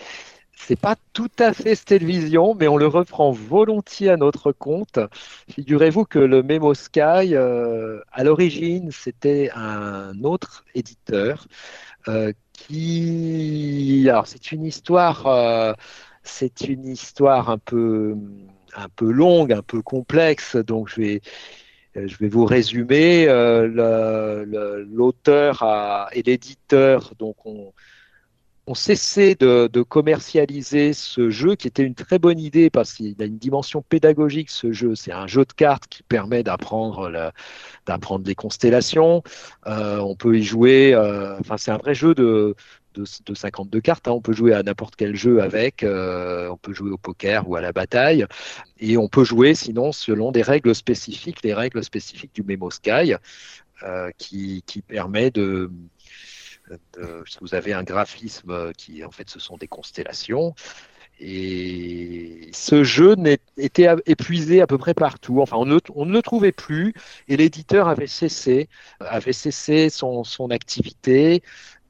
[0.67, 4.99] c'est pas tout à fait Stelvision, mais on le reprend volontiers à notre compte.
[5.49, 11.47] Figurez-vous que le Memo Sky, euh, à l'origine, c'était un autre éditeur
[12.09, 14.07] euh, qui.
[14.11, 15.27] Alors, c'est une histoire.
[15.27, 15.73] Euh,
[16.23, 18.15] c'est une histoire un peu,
[18.75, 21.23] un peu longue, un peu complexe, donc je vais,
[21.95, 23.27] je vais vous résumer.
[24.91, 25.65] L'auteur
[26.13, 27.73] et l'éditeur, donc on,
[28.69, 33.25] ont cessé de, commercialiser ce jeu qui était une très bonne idée parce qu'il a
[33.25, 34.95] une dimension pédagogique ce jeu.
[34.95, 37.33] C'est un jeu de cartes qui permet d'apprendre
[37.87, 39.23] d'apprendre les constellations.
[39.67, 40.93] Euh, on peut y jouer.
[40.95, 42.55] Euh, enfin, c'est un vrai jeu de,
[42.95, 44.07] de, 52 cartes.
[44.09, 44.13] Hein.
[44.13, 45.83] On peut jouer à n'importe quel jeu avec.
[45.83, 48.27] Euh, on peut jouer au poker ou à la bataille.
[48.81, 53.15] Et on peut jouer sinon selon des règles spécifiques, les règles spécifiques du Memo Sky,
[54.19, 55.71] qui permet de
[57.41, 60.55] vous avez un graphisme qui, en fait, ce sont des constellations.
[61.21, 63.17] Et ce jeu
[63.57, 65.41] était épuisé à peu près partout.
[65.41, 66.95] Enfin, on ne, le trouvait plus
[67.27, 68.69] et l'éditeur avait cessé,
[69.01, 71.43] avait cessé son, activité,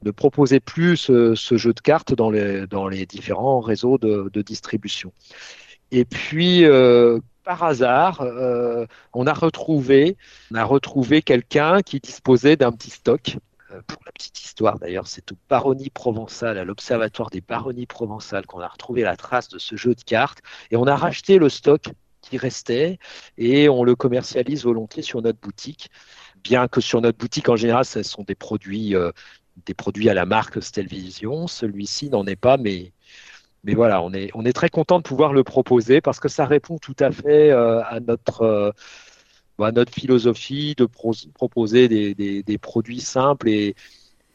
[0.03, 5.13] ne proposait plus ce, jeu de cartes dans les, différents réseaux de, de distribution.
[5.91, 8.23] Et puis, euh, par hasard,
[9.13, 10.17] on a retrouvé,
[10.51, 13.37] on a retrouvé quelqu'un qui disposait d'un petit stock.
[13.87, 18.61] Pour la petite histoire d'ailleurs, c'est au Baronnie provençale, à l'Observatoire des Baronnies provençales, qu'on
[18.61, 20.41] a retrouvé la trace de ce jeu de cartes.
[20.71, 22.99] Et on a racheté le stock qui restait
[23.37, 25.91] et on le commercialise volontiers sur notre boutique.
[26.43, 29.11] Bien que sur notre boutique, en général, ce sont des produits, euh,
[29.67, 31.47] des produits à la marque Stelvision.
[31.47, 32.93] Celui-ci n'en est pas, mais,
[33.65, 36.47] mais voilà, on est, on est très content de pouvoir le proposer parce que ça
[36.47, 38.43] répond tout à fait euh, à notre.
[38.43, 38.71] Euh,
[39.65, 43.75] à notre philosophie de proposer des, des, produits simples et,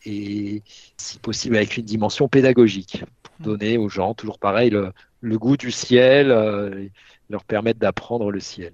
[0.06, 0.62] et,
[0.98, 3.44] si possible avec une dimension pédagogique pour mmh.
[3.44, 6.28] donner aux gens, toujours pareil, le, le goût du ciel,
[7.30, 8.74] leur permettre d'apprendre le ciel.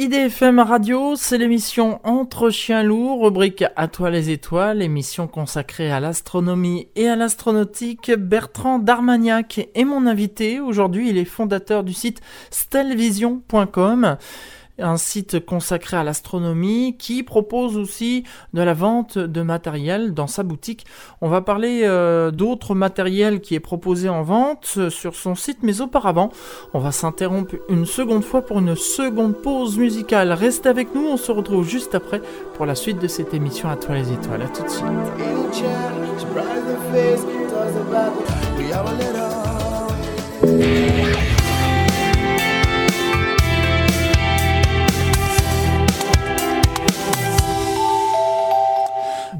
[0.00, 6.00] IDFM Radio, c'est l'émission Entre chiens lourds, rubrique À toi les étoiles, émission consacrée à
[6.00, 8.10] l'astronomie et à l'astronautique.
[8.16, 10.58] Bertrand Darmagnac est mon invité.
[10.58, 14.16] Aujourd'hui, il est fondateur du site stellvision.com
[14.80, 20.42] un site consacré à l'astronomie qui propose aussi de la vente de matériel dans sa
[20.42, 20.86] boutique.
[21.20, 25.58] On va parler euh, d'autres matériels qui est proposé en vente euh, sur son site,
[25.62, 26.30] mais auparavant,
[26.74, 30.32] on va s'interrompre une seconde fois pour une seconde pause musicale.
[30.32, 32.20] Restez avec nous, on se retrouve juste après
[32.54, 34.42] pour la suite de cette émission à toi les étoiles.
[34.42, 34.86] À tout de suite.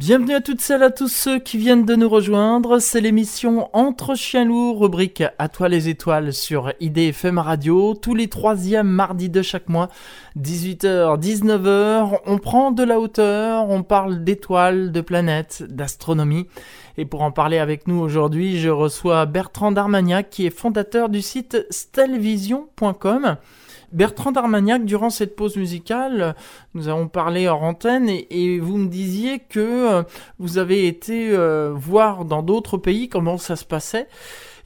[0.00, 2.78] Bienvenue à toutes celles, à tous ceux qui viennent de nous rejoindre.
[2.78, 8.28] C'est l'émission Entre chiens lourds, rubrique À toi les étoiles sur IDFM Radio, tous les
[8.28, 9.90] troisièmes mardis de chaque mois,
[10.38, 12.18] 18h, 19h.
[12.24, 16.46] On prend de la hauteur, on parle d'étoiles, de planètes, d'astronomie.
[16.96, 21.20] Et pour en parler avec nous aujourd'hui, je reçois Bertrand Darmagnac qui est fondateur du
[21.20, 23.36] site stellvision.com.
[23.92, 26.36] Bertrand Armagnac, durant cette pause musicale,
[26.74, 30.02] nous avons parlé en antenne et, vous me disiez que euh,
[30.38, 34.06] vous avez été euh, voir dans d'autres pays comment ça se passait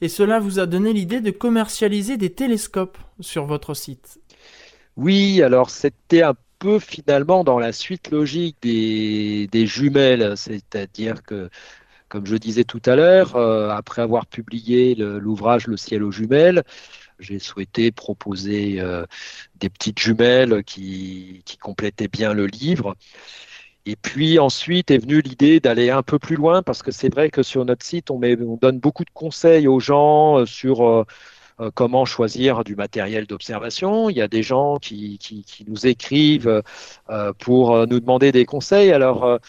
[0.01, 4.19] et cela vous a donné l'idée de commercialiser des télescopes sur votre site.
[4.97, 11.49] Oui, alors c'était un peu finalement dans la suite logique des, jumelles, c'est-à-dire que
[12.07, 16.63] comme je disais tout à l'heure, euh, après avoir publié l'ouvrage le, ciel aux jumelles,
[17.19, 19.05] j'ai souhaité proposer euh,
[19.55, 22.95] des petites jumelles qui, complétaient bien le livre.
[23.85, 27.29] Et puis ensuite est venue l'idée d'aller un peu plus loin parce que c'est vrai
[27.29, 31.05] que sur notre site, on, donne beaucoup de conseils aux gens euh, sur euh,
[31.73, 34.09] comment choisir du matériel d'observation.
[34.09, 35.19] Il y a des gens qui,
[35.67, 36.61] nous écrivent
[37.39, 38.91] pour nous demander des conseils.
[38.91, 39.39] Alors,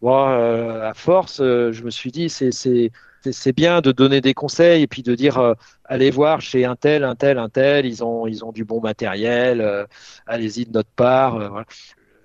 [0.00, 2.90] moi, à force, je me suis dit, c'est
[3.32, 6.76] c'est bien de donner des conseils et puis de dire euh, allez voir chez un
[6.76, 9.86] tel, un tel, un tel, ils ont, ils ont du bon matériel, euh,
[10.26, 11.36] allez-y de notre part.
[11.36, 11.62] Euh,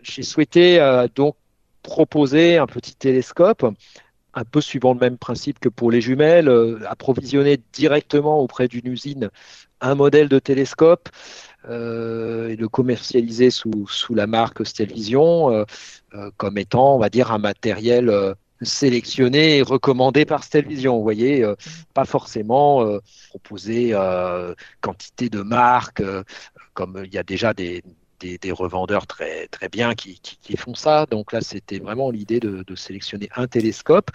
[0.04, 0.80] J'ai souhaité
[1.16, 1.36] donc
[1.84, 3.66] proposer un petit télescope,
[4.34, 6.50] un peu suivant le même principe que pour les jumelles,
[6.88, 9.30] approvisionner directement auprès d'une usine
[9.82, 11.10] un modèle de télescope.
[11.66, 15.66] et le commercialiser sous, sous la marque Stelvision
[16.38, 20.98] comme étant, on va dire, un matériel sélectionné et recommandé par Stelvision.
[20.98, 21.56] Vous voyez, euh,
[21.94, 26.04] pas forcément euh, proposer euh, quantité de marques,
[26.74, 27.84] comme il y a déjà des,
[28.20, 31.06] des, revendeurs très, très bien qui, qui, font ça.
[31.10, 34.12] Donc là, c'était vraiment l'idée de, de, sélectionner un télescope.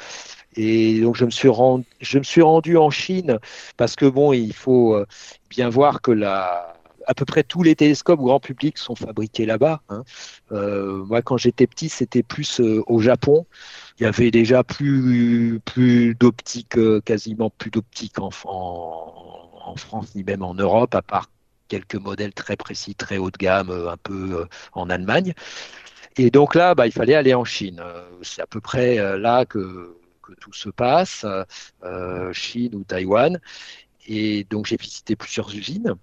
[0.54, 3.38] Et donc, je me, suis rendu, je me suis rendu en Chine
[3.76, 4.96] parce que, bon, il faut
[5.50, 9.80] bien voir que la, à peu près tous les télescopes grand public sont fabriqués là-bas.
[9.88, 10.04] Hein.
[10.50, 13.44] moi, quand j'étais petit, c'était plus au Japon
[13.98, 20.42] il y avait déjà plus, plus d'optique, euh, quasiment plus d'optique en, France ni même
[20.42, 21.30] en Europe, à part
[21.68, 25.34] quelques modèles très précis, très haut de gamme, euh, un peu euh, en Allemagne.
[26.16, 27.82] Et donc là, bah, il fallait aller en Chine.
[28.22, 31.26] C'est à peu près là que, que tout se passe,
[32.32, 33.38] Chine ou Taïwan.
[34.08, 35.94] Et donc j'ai visité plusieurs usines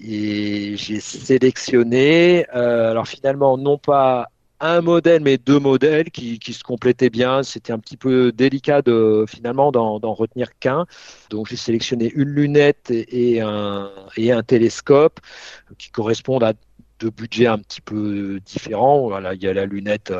[0.00, 4.28] et j'ai sélectionné, alors finalement non pas
[4.60, 7.42] un modèle, mais deux modèles qui, se complétaient bien.
[7.42, 8.82] C'était un petit peu délicat
[9.28, 10.86] finalement d'en retenir qu'un.
[11.30, 15.20] Donc j'ai sélectionné une lunette et un, et un télescope
[15.78, 16.52] qui correspondent à
[17.00, 19.08] deux budgets un petit peu différents.
[19.08, 20.12] Voilà, il y a la lunette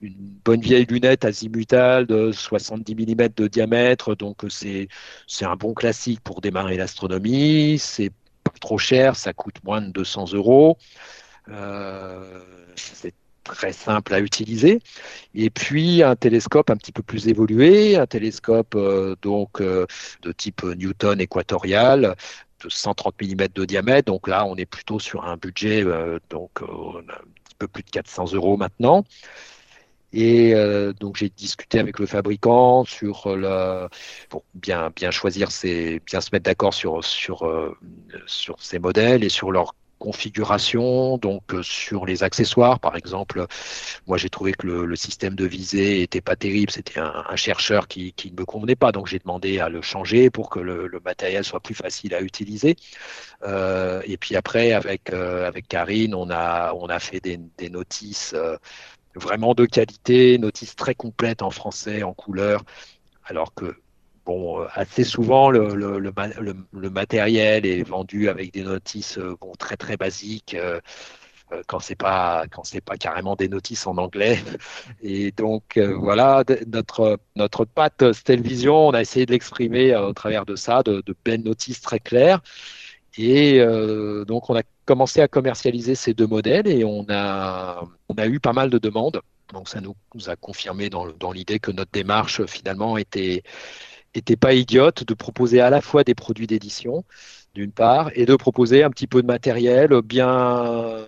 [0.00, 4.88] une bonne vieille lunette azimutale de 70 mm de diamètre, donc c'est
[5.42, 7.78] un bon classique pour démarrer l'astronomie.
[7.78, 8.12] C'est
[8.44, 10.78] pas trop cher, ça coûte moins de 200 euros.
[11.48, 12.42] Euh,
[13.48, 14.80] très simple à utiliser.
[15.34, 19.86] Et puis un télescope un petit peu plus évolué, un télescope euh, donc euh,
[20.22, 22.14] de type Newton équatorial,
[22.68, 24.06] 130 mm de diamètre.
[24.06, 25.84] Donc là, on est plutôt sur un budget
[26.30, 27.02] donc un
[27.44, 29.04] petit peu plus de 400 euros maintenant.
[30.12, 30.54] Et
[31.00, 33.28] donc j'ai discuté avec le fabricant sur
[34.30, 35.48] pour bien bien choisir
[36.06, 37.44] bien se mettre d'accord sur sur
[38.26, 43.46] sur ces modèles et sur leur configuration, donc euh, sur les accessoires, par exemple,
[44.06, 48.12] moi j'ai trouvé que le, système de visée était pas terrible, c'était un, chercheur qui,
[48.14, 51.44] qui, ne me convenait pas, donc j'ai demandé à le changer pour que le, matériel
[51.44, 52.76] soit plus facile à utiliser.
[53.44, 57.70] Euh, et puis après, avec, euh, avec Karine, on a, on a fait des, des
[57.70, 58.34] notices
[59.14, 62.64] vraiment de qualité, notices très complètes en français, en couleur,
[63.24, 63.76] alors que
[64.28, 70.52] Bon, euh, assez souvent, le, matériel est vendu avec des notices euh, très très basiques.
[70.52, 70.80] Euh,
[71.66, 74.38] quand c'est pas quand c'est pas carrément des notices en anglais
[75.02, 80.56] et donc voilà notre notre patte Stelvision on a essayé de l'exprimer au travers de
[80.56, 82.42] ça de, belles notices très claires
[83.16, 83.64] et
[84.26, 88.40] donc on a commencé à commercialiser ces deux modèles et on a on a eu
[88.40, 89.22] pas mal de demandes
[89.54, 93.42] donc ça nous, a confirmé dans l'idée que notre démarche finalement était
[94.14, 97.04] n'était pas idiote de proposer à la fois des produits d'édition,
[97.54, 101.06] d'une part, et de proposer un petit peu de matériel bien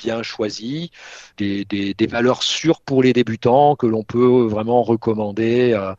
[0.00, 0.90] bien choisi,
[1.36, 5.96] des, valeurs sûres pour les débutants que l'on peut vraiment recommander à,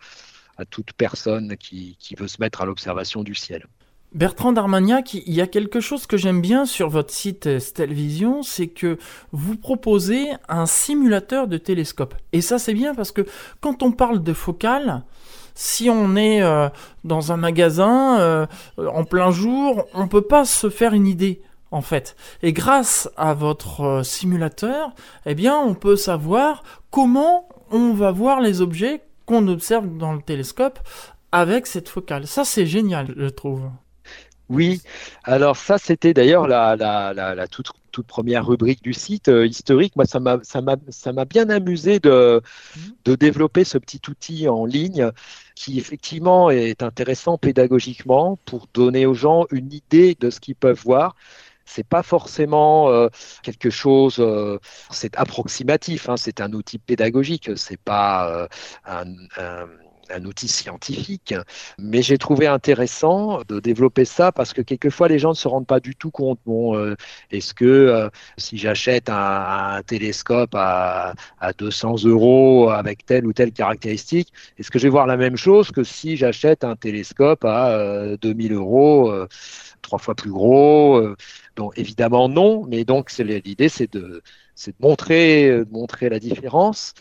[0.70, 3.66] toute personne qui, veut se mettre à l'observation du ciel.
[4.14, 8.68] Bertrand Darmagnac, il y a quelque chose que j'aime bien sur votre site Stelvision, c'est
[8.68, 9.00] que
[9.32, 12.14] vous proposez un simulateur de télescope.
[12.34, 13.26] Et ça c'est bien parce que
[13.62, 15.04] quand on parle de focale,
[15.56, 16.70] si on est euh,
[17.04, 18.46] dans un magasin euh,
[18.78, 22.16] en plein jour, on peut pas se faire une idée en fait.
[22.44, 24.94] Et grâce à votre euh, simulateur,
[25.26, 30.22] eh bien, on peut savoir comment on va voir les objets qu'on observe dans le
[30.22, 30.80] télescope
[31.32, 32.28] avec cette focale.
[32.28, 33.70] Ça, c'est génial, je trouve.
[34.52, 34.82] Oui,
[35.24, 37.72] alors ça, c'était d'ailleurs la, toute,
[38.06, 39.96] première rubrique du site historique.
[39.96, 42.42] Moi, ça m'a bien amusé de,
[43.06, 45.12] développer ce petit outil en ligne
[45.56, 50.82] qui effectivement est intéressant pédagogiquement pour donner aux gens une idée de ce qu'ils peuvent
[50.84, 51.16] voir.
[51.66, 53.08] C'est pas forcément euh,
[53.44, 54.60] quelque chose, euh,
[54.90, 58.48] c'est approximatif, hein, c'est un outil pédagogique, c'est pas euh,
[58.86, 59.06] un,
[60.14, 61.34] un outil scientifique,
[61.78, 65.68] mais j'ai trouvé intéressant de développer ça parce que quelquefois les gens ne se rendent
[65.68, 66.40] pas du tout compte.
[66.46, 66.96] Bon, euh,
[67.32, 71.14] est-ce que euh, si j'achète un, télescope à,
[71.58, 75.72] 200 euros avec telle ou telle caractéristique, est-ce que je vais voir la même chose
[75.72, 79.14] que si j'achète un télescope à 2000 euh, euros,
[79.82, 81.02] trois fois plus gros
[81.56, 84.22] Donc évidemment non, mais donc l'idée c'est de
[84.80, 86.94] montrer, de montrer la différence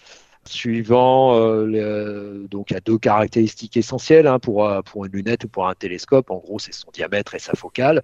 [0.46, 5.44] suivant euh, donc il y a deux caractéristiques essentielles hein, pour euh, pour une lunette
[5.44, 6.30] ou pour un télescope.
[6.30, 8.02] En gros, c'est son diamètre et sa focale.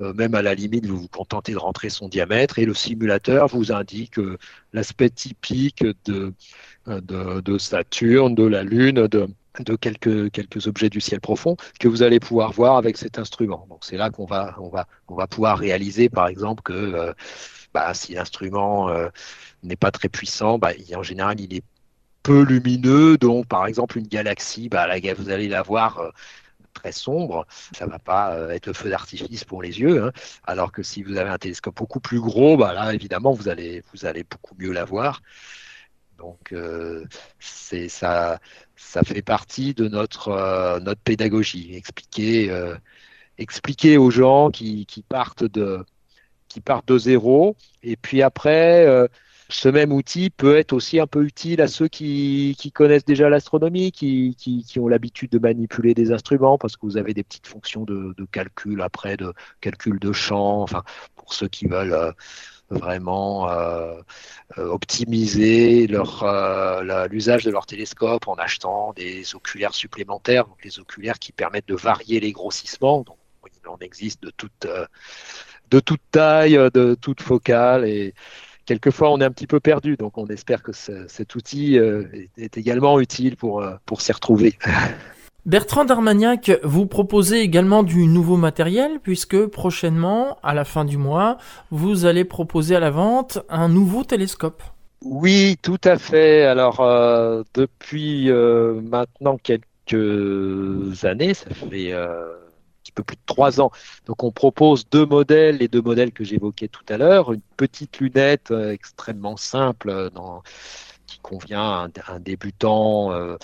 [0.00, 3.48] Euh, même à la limite, vous vous contentez de rentrer son diamètre et le simulateur
[3.48, 4.16] vous indique
[4.72, 6.32] l'aspect typique de,
[6.86, 9.28] de, de Saturne, de la Lune, de
[9.60, 13.66] de quelques, quelques objets du ciel profond que vous allez pouvoir voir avec cet instrument.
[13.70, 17.14] Donc c'est là qu'on va, on va, on va pouvoir réaliser par exemple que
[17.72, 18.90] bah, si l'instrument
[19.62, 21.64] n'est pas très puissant, bah, en général il est
[22.26, 26.10] peu lumineux, donc par exemple une galaxie, bah, vous allez la voir euh,
[26.72, 30.12] très sombre, ça va pas euh, être feu d'artifice pour les yeux, hein.
[30.44, 33.84] alors que si vous avez un télescope beaucoup plus gros, bah, là évidemment vous allez,
[33.92, 35.22] vous allez beaucoup mieux la voir.
[36.18, 37.04] Donc euh,
[37.38, 38.40] ça,
[38.74, 42.50] ça fait partie de notre, notre pédagogie, expliquer,
[43.38, 45.84] expliquer aux gens qui, partent de
[46.48, 49.08] qui partent de zéro, et puis après
[49.48, 53.92] ce même outil peut être aussi un peu utile à ceux qui, connaissent déjà l'astronomie,
[53.92, 58.14] qui, ont l'habitude de manipuler des instruments, parce que vous avez des petites fonctions de,
[58.32, 60.82] calcul après, de calcul de champ, enfin,
[61.14, 62.12] pour ceux qui veulent euh,
[62.70, 64.00] vraiment euh,
[64.58, 71.30] euh, optimiser l'usage de leur télescope en achetant des oculaires supplémentaires, donc les oculaires qui
[71.30, 73.02] permettent de varier les grossissements.
[73.02, 73.16] Donc,
[73.62, 74.66] il en existe de toute,
[75.70, 75.80] de
[76.10, 78.12] taille, de toute focale, et
[78.66, 79.96] quelquefois on est un petit peu perdu.
[79.96, 82.04] Donc on espère que cet outil euh,
[82.36, 84.58] est, également utile pour, euh, pour s'y retrouver.
[85.46, 91.38] Bertrand Darmagnac, vous proposez également du nouveau matériel puisque prochainement, à la fin du mois,
[91.70, 94.60] vous allez proposer à la vente un nouveau télescope.
[95.04, 96.42] Oui, tout à fait.
[96.42, 101.94] Alors euh, depuis maintenant quelques années, ça fait
[102.96, 103.70] peu plus de trois ans.
[104.06, 108.00] Donc on propose deux modèles, les deux modèles que j'évoquais tout à l'heure, une petite
[108.00, 110.10] lunette euh, extrêmement simple euh,
[111.06, 113.36] qui convient à un, débutant, euh,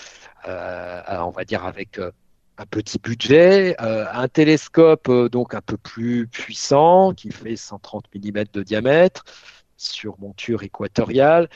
[0.45, 1.97] on va dire avec
[2.57, 8.63] un petit budget, un télescope donc un peu plus puissant qui fait 130 mm de
[8.63, 9.23] diamètre
[9.77, 11.47] sur monture équatoriale.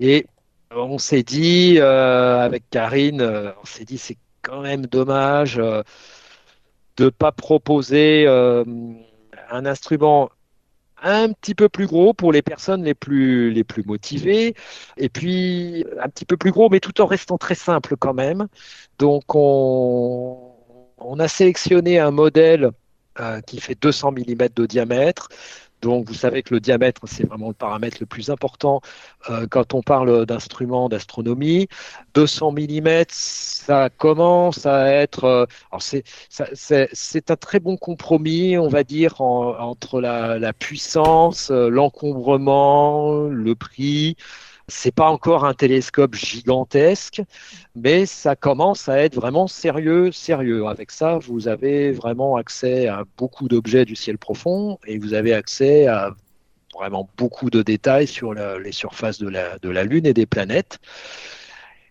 [0.00, 0.26] Et
[0.72, 5.60] on s'est dit, avec Karine, on s'est dit c'est quand même dommage
[6.96, 10.30] de ne pas proposer un instrument
[11.02, 14.54] un petit peu plus gros pour les personnes les plus, motivées,
[14.96, 18.46] et puis un petit peu plus gros, mais tout en restant très simple quand même.
[18.98, 20.52] Donc on,
[20.98, 22.70] on a sélectionné un modèle
[23.20, 25.28] euh, qui fait 200 mm de diamètre.
[25.82, 28.80] Donc, vous savez que le diamètre, c'est vraiment le paramètre le plus important
[29.30, 31.68] euh, quand on parle d'instruments d'astronomie.
[32.14, 35.24] 200 mm, ça commence à être.
[35.24, 35.46] Euh,
[36.52, 44.16] c'est un très bon compromis, on va dire, entre la, la puissance, l'encombrement, le prix.
[44.68, 47.22] C'est pas encore un télescope gigantesque,
[47.74, 50.66] mais ça commence à être vraiment sérieux, sérieux.
[50.66, 55.34] Avec ça, vous avez vraiment accès à beaucoup d'objets du ciel profond et vous avez
[55.34, 56.14] accès à
[56.74, 60.78] vraiment beaucoup de détails sur les surfaces de la, de la Lune et des planètes.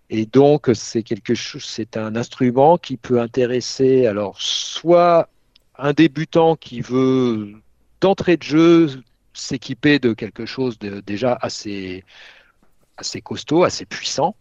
[0.10, 5.30] Et donc, c'est quelque chose, c'est un instrument qui peut intéresser, alors, soit
[5.78, 7.54] un débutant qui veut
[8.02, 9.04] d'entrée de jeu
[9.34, 12.04] s'équiper de quelque chose de déjà assez,
[12.98, 14.36] assez costaud, assez puissant,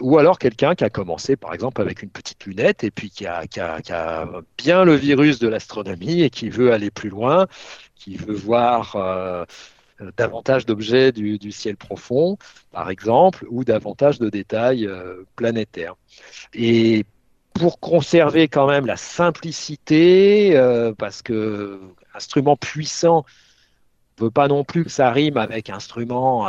[0.00, 3.26] ou alors quelqu'un qui a commencé par exemple avec une petite lunette et puis qui
[3.26, 3.44] a,
[4.56, 7.46] bien le virus de l'astronomie et qui veut aller plus loin,
[7.94, 9.44] qui veut voir euh,
[10.16, 12.38] davantage d'objets du, ciel profond,
[12.70, 15.94] par exemple, ou davantage de détails euh, planétaires.
[16.54, 17.04] Et
[17.52, 21.80] pour conserver quand même la simplicité, euh, parce que
[22.14, 23.24] instrument puissant
[24.20, 26.46] veut pas non plus que ça rime avec instrument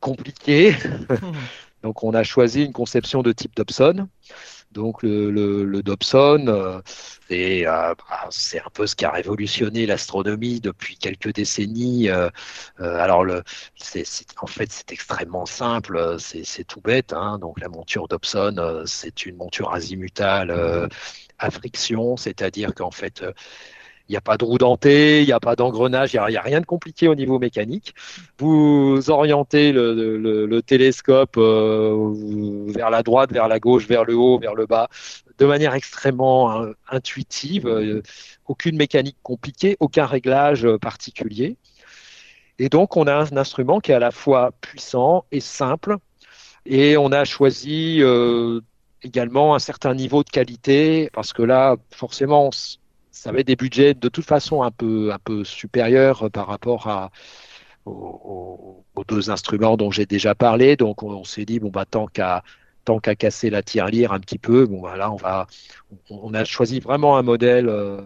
[0.00, 0.74] compliqué.
[1.82, 4.08] Donc on a choisi une conception de type Dobson.
[4.72, 5.30] Donc le,
[5.64, 6.80] le, Dobson, euh,
[7.30, 12.10] euh, bah, c'est un peu ce qui a révolutionné l'astronomie depuis quelques décennies.
[12.10, 12.28] Euh,
[12.78, 13.42] alors le,
[13.76, 14.04] c'est,
[14.42, 17.14] en fait c'est extrêmement simple, c'est, tout bête.
[17.14, 17.38] Hein.
[17.38, 20.88] Donc la monture Dobson, c'est une monture azimutale
[21.38, 23.24] à friction, c'est-à-dire qu'en fait
[24.08, 26.42] il n'y a pas de roue dentée, il n'y a pas d'engrenage, il n'y a,
[26.42, 27.94] rien de compliqué au niveau mécanique.
[28.38, 32.12] Vous orientez le, télescope euh,
[32.68, 34.88] vers la droite, vers la gauche, vers le haut, vers le bas,
[35.38, 37.66] de manière extrêmement hein, intuitive.
[37.66, 38.02] Euh,
[38.46, 41.56] aucune mécanique compliquée, aucun réglage particulier.
[42.58, 45.96] Et donc, on a un instrument qui est à la fois puissant et simple.
[46.66, 48.60] Et on a choisi euh,
[49.02, 52.50] également un certain niveau de qualité, parce que là, forcément,
[53.18, 57.10] ça avait des budgets de toute façon un peu, un peu supérieurs par rapport à,
[57.84, 60.76] aux, deux instruments dont j'ai déjà parlé.
[60.76, 62.44] Donc on, s'est dit, bon, bah, tant qu'à
[62.84, 65.46] tant qu'à casser la tirelire un petit peu, bon, on, va,
[66.10, 68.00] on, a choisi vraiment un modèle euh,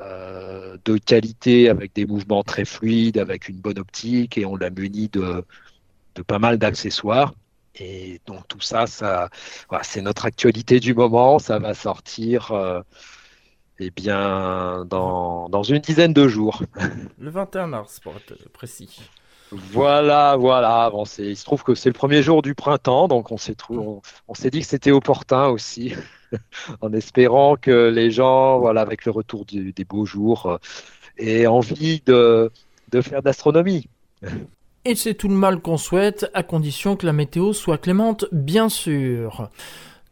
[0.00, 4.70] euh, de qualité avec des mouvements très fluides, avec une bonne optique et on l'a
[4.70, 5.44] muni de,
[6.14, 7.34] de pas mal d'accessoires.
[7.74, 9.30] Et donc tout ça, ça
[9.82, 11.38] c'est notre actualité du moment.
[11.40, 12.52] Ça va sortir.
[12.52, 12.80] Euh,
[13.80, 16.62] eh bien, dans, dans, une dizaine de jours.
[17.18, 19.00] Le 21 mars, pour être précis.
[19.50, 20.90] Voilà, voilà.
[20.90, 24.00] Bon, il se trouve que c'est le premier jour du printemps, donc on s'est on,
[24.50, 25.94] dit que c'était opportun aussi,
[26.80, 30.56] en espérant que les gens, voilà, avec le retour des beaux jours, euh,
[31.18, 32.50] aient envie de,
[32.90, 33.88] de faire d'astronomie.
[34.84, 38.68] Et c'est tout le mal qu'on souhaite, à condition que la météo soit clémente, bien
[38.68, 39.48] sûr.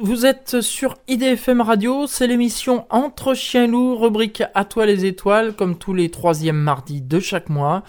[0.04, 5.54] Vous êtes sur IDFM Radio, c'est l'émission Entre chiens loups, rubrique À toi les étoiles,
[5.54, 7.84] comme tous les troisièmes mardis de chaque mois.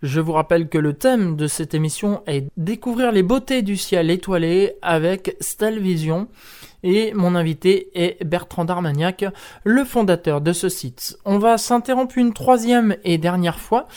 [0.00, 4.12] Je vous rappelle que le thème de cette émission est découvrir les beautés du ciel
[4.12, 6.28] étoilé avec Stelvision
[6.86, 9.24] et mon invité est Bertrand Darmagnac,
[9.64, 11.18] le fondateur de ce site.
[11.24, 13.88] On va s'interrompre une troisième et dernière fois,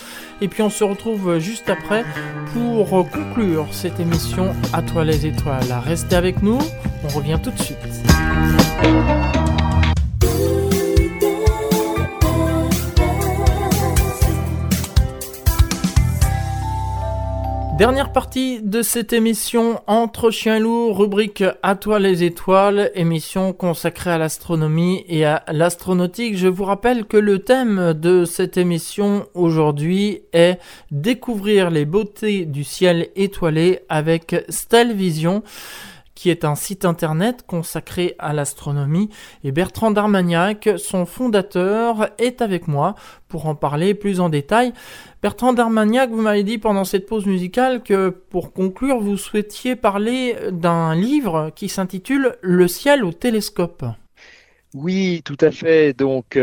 [0.42, 2.04] et puis on se retrouve juste après
[2.52, 5.72] pour conclure cette émission à toi les étoiles.
[5.86, 6.58] Restez avec nous,
[7.04, 7.78] on revient tout de suite.
[17.80, 24.12] Dernière partie de cette émission Entre chiens et rubrique À toi les étoiles, émission consacrée
[24.12, 26.36] à l'astronomie et à l'astronautique.
[26.36, 30.60] Je vous rappelle que le thème de cette émission aujourd'hui est
[30.92, 35.42] Découvrir les beautés du ciel étoilé avec Stelvision
[36.20, 39.10] qui est un site internet consacré à l'astronomie.
[39.46, 42.96] Et Bertrand Darmagnac, son fondateur, est avec moi
[43.30, 44.74] pour en parler plus en détail.
[45.22, 50.36] Bertrand Darmagnac, vous m'avez dit pendant cette pause musicale que pour conclure, vous souhaitiez parler
[50.52, 53.86] d'un livre qui s'intitule Le ciel au télescope.
[54.74, 55.94] Oui, tout à fait.
[55.94, 56.38] Donc,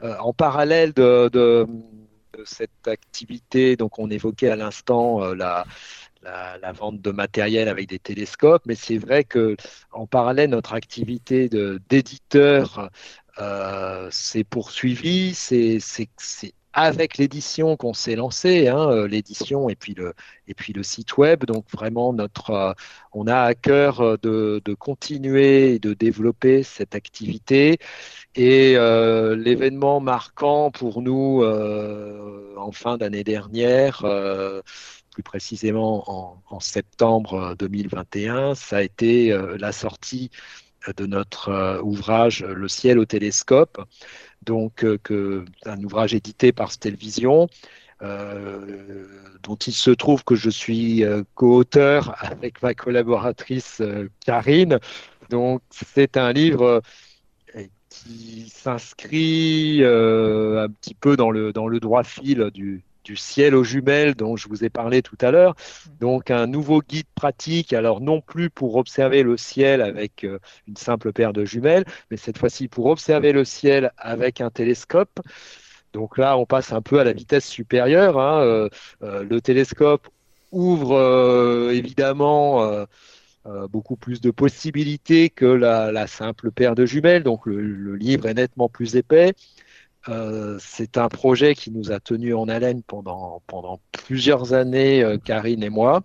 [0.00, 1.66] en parallèle de,
[2.46, 5.66] cette activité, donc on évoquait à l'instant la,
[6.22, 9.56] la, vente de matériel avec des télescopes, mais c'est vrai que
[9.92, 11.48] en parallèle, notre activité
[11.88, 12.90] d'éditeur
[13.40, 15.34] euh, s'est poursuivie.
[15.34, 15.78] C'est
[16.72, 20.14] avec l'édition qu'on s'est lancé, hein, euh, l'édition et puis le
[20.46, 21.44] et puis le site web.
[21.44, 22.72] Donc vraiment notre, euh,
[23.12, 27.78] on a à cœur de, de, continuer et de développer cette activité.
[28.36, 31.42] Et l'événement marquant pour nous
[32.56, 34.04] en fin d'année dernière
[35.10, 40.30] plus précisément en, septembre 2021, ça a été euh, la sortie
[40.96, 43.80] de notre euh, ouvrage Le ciel au télescope,
[44.42, 47.48] donc euh, un ouvrage édité par Stelvision,
[48.00, 51.04] dont il se trouve que je suis
[51.34, 53.82] co-auteur avec ma collaboratrice
[54.24, 54.78] Karine.
[55.28, 56.80] Donc c'est un livre
[57.90, 63.64] qui s'inscrit un petit peu dans le, dans le droit fil du, du ciel aux
[63.64, 65.54] jumelles dont je vous ai parlé tout à l'heure.
[66.00, 70.38] Donc un nouveau guide pratique, alors non plus pour observer le ciel avec euh,
[70.68, 75.20] une simple paire de jumelles, mais cette fois-ci pour observer le ciel avec un télescope.
[75.92, 78.18] Donc là, on passe un peu à la vitesse supérieure.
[78.18, 78.42] Hein.
[78.42, 78.68] Euh,
[79.02, 80.08] euh, le télescope
[80.52, 82.84] ouvre évidemment
[83.68, 87.22] beaucoup plus de possibilités que la, simple paire de jumelles.
[87.22, 89.34] Donc le livre est nettement plus épais.
[90.08, 95.18] Euh, c'est un projet qui nous a tenu en haleine pendant, pendant plusieurs années, euh,
[95.18, 96.02] Karine et moi.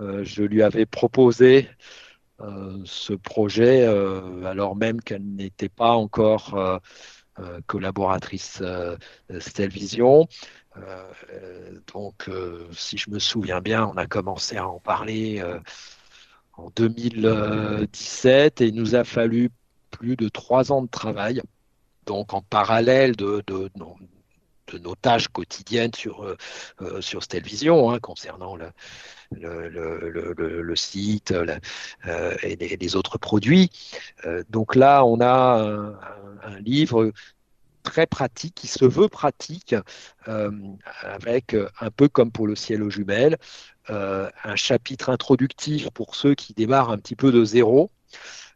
[0.00, 1.68] Euh, je lui avais proposé
[2.84, 3.86] ce projet
[4.44, 6.80] alors même qu'elle n'était pas encore
[7.66, 8.60] collaboratrice
[9.38, 10.26] Stelvision.
[11.94, 12.28] donc,
[12.72, 15.42] si je me souviens bien, on a commencé à en parler
[16.54, 19.50] en 2017 et il nous a fallu
[19.90, 21.40] plus de trois ans de travail
[22.06, 23.42] donc en parallèle de,
[24.78, 26.36] nos tâches quotidiennes sur, euh,
[26.82, 28.72] euh, sur hein, concernant le,
[30.76, 33.70] site euh, et, les, autres produits.
[34.48, 35.94] donc là, on a
[36.42, 37.12] un, livre
[37.82, 39.74] très pratique, qui se veut pratique,
[40.26, 43.36] avec un peu comme pour le ciel aux jumelles,
[43.88, 47.90] un chapitre introductif pour ceux qui démarrent un petit peu de zéro.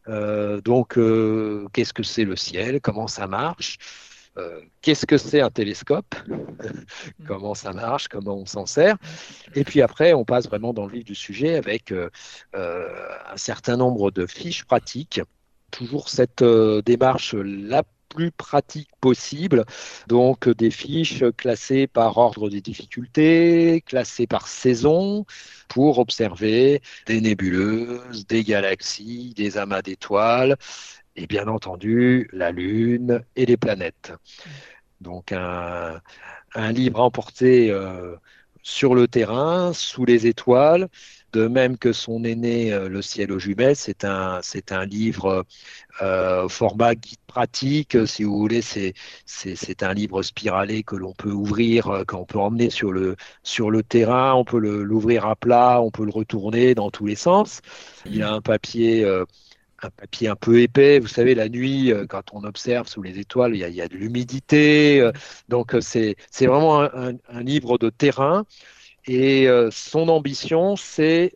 [0.08, 2.80] Euh, donc, euh, qu'est-ce que c'est le ciel?
[2.80, 3.78] Comment ça marche?
[4.36, 6.14] Euh, Qu'est-ce que c'est un télescope?
[7.26, 8.08] Comment ça marche?
[8.08, 8.96] Comment on s'en sert?
[9.54, 14.10] Et puis après, on passe vraiment dans le vif du sujet avec un certain nombre
[14.10, 15.20] de fiches pratiques.
[15.70, 19.64] Toujours cette démarche la plus pratique possible.
[20.06, 25.24] Donc des fiches classées par ordre des difficultés, classées par saison,
[25.68, 30.56] pour observer des nébuleuses, des galaxies, des amas d'étoiles,
[31.16, 34.12] et bien entendu la Lune et les planètes.
[35.00, 36.00] Donc un,
[36.72, 38.16] livre emporté euh,
[38.62, 40.88] sur le terrain, sous les étoiles,
[41.32, 45.44] de même que son aîné euh, Le ciel aux jumelles, c'est un, c'est un livre
[46.02, 48.94] euh, format guide pratique, si vous voulez, c'est,
[49.26, 53.70] c'est, un livre spiralé que l'on peut ouvrir, euh, qu'on peut emmener sur le, sur
[53.70, 57.60] le terrain, on peut l'ouvrir à plat, on peut le retourner dans tous les sens.
[58.06, 59.04] Il a un papier
[59.80, 60.98] un papier un peu épais.
[60.98, 65.08] Vous savez, la nuit, quand on observe sous les étoiles, il y a, de l'humidité.
[65.48, 68.44] Donc, c'est vraiment un, livre de terrain
[69.08, 71.32] et euh, son ambition, c'est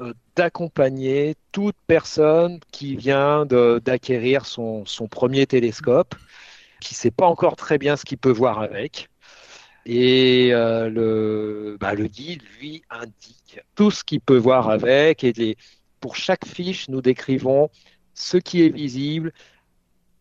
[0.00, 6.16] euh, d'accompagner toute personne qui vient d'acquérir son, premier télescope,
[6.80, 9.08] qui ne sait pas encore très bien ce qu'il peut voir avec.
[9.86, 15.22] Et euh, bah, le guide, lui, indique tout ce qu'il peut voir avec.
[15.22, 15.56] Et
[16.00, 17.70] pour chaque fiche, nous décrivons
[18.14, 19.32] ce qui est visible,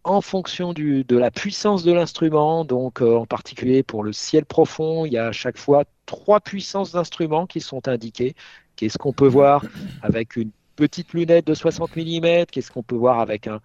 [0.04, 5.06] en fonction de la puissance de l'instrument, donc euh, en particulier pour le ciel profond,
[5.06, 8.36] il y a à chaque fois trois puissances d'instruments qui sont indiquées.
[8.76, 9.64] Qu'est-ce qu'on peut voir
[10.02, 13.62] avec une petite lunette de 60 mm Qu'est-ce qu'on peut voir avec un,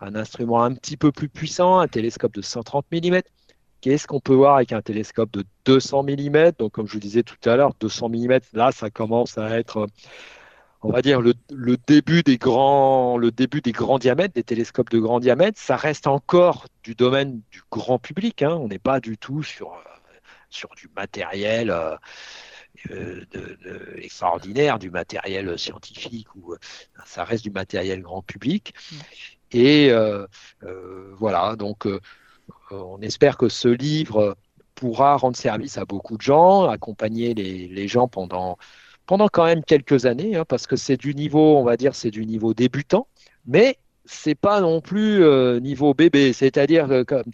[0.00, 3.20] un, instrument un petit peu plus puissant, un télescope de 130 mm
[3.80, 7.24] Qu'est-ce qu'on peut voir avec un télescope de 200 mm Donc, comme je vous disais
[7.24, 9.88] tout à l'heure, 200 mm, là, ça commence à être
[10.82, 11.34] on va dire, le,
[11.86, 16.06] début des grands, le début des grands diamètres, des télescopes de grand diamètre, ça reste
[16.06, 18.42] encore du domaine du grand public.
[18.42, 18.56] Hein.
[18.60, 20.18] On n'est pas du tout sur, euh,
[20.50, 21.96] sur du matériel euh,
[22.90, 26.56] euh, extraordinaire, du matériel scientifique, ou
[27.06, 28.74] ça reste du matériel grand public.
[29.52, 29.92] Et
[31.16, 31.86] voilà, donc
[32.70, 34.36] on espère que ce livre
[34.74, 38.56] pourra rendre service à beaucoup de gens, accompagner les, les gens pendant
[39.12, 42.10] pendant quand même quelques années, hein, parce que c'est du niveau, on va dire, c'est
[42.10, 43.08] du niveau débutant,
[43.46, 46.88] mais c'est pas non plus euh, niveau bébé, c'est-à-dire,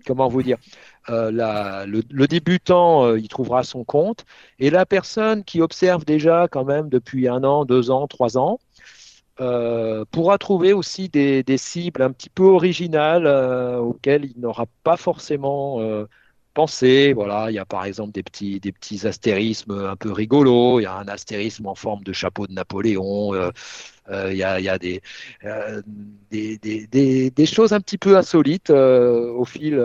[0.05, 0.59] comment vous dire,
[1.07, 4.24] le, débutant, il trouvera son compte,
[4.59, 8.59] et la personne qui observe déjà quand même depuis un an, deux ans, trois ans,
[10.11, 13.29] pourra trouver aussi des, des, cibles un petit peu originales
[13.79, 15.79] auxquelles il n'aura pas forcément
[17.14, 20.80] Voilà, il y a par exemple des petits, des petits astérismes un peu rigolos.
[20.80, 23.34] Il y a un astérisme en forme de chapeau de Napoléon.
[23.34, 23.50] Euh,
[24.11, 25.00] euh, il, y a, il y a des,
[25.44, 25.82] euh,
[26.30, 29.80] des, des, des, choses un petit peu insolites au, fil,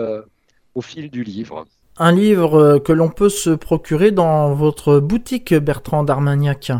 [0.74, 1.64] au fil du livre.
[1.98, 6.72] Un livre que l'on peut se procurer dans votre boutique, Bertrand d'Armagnac.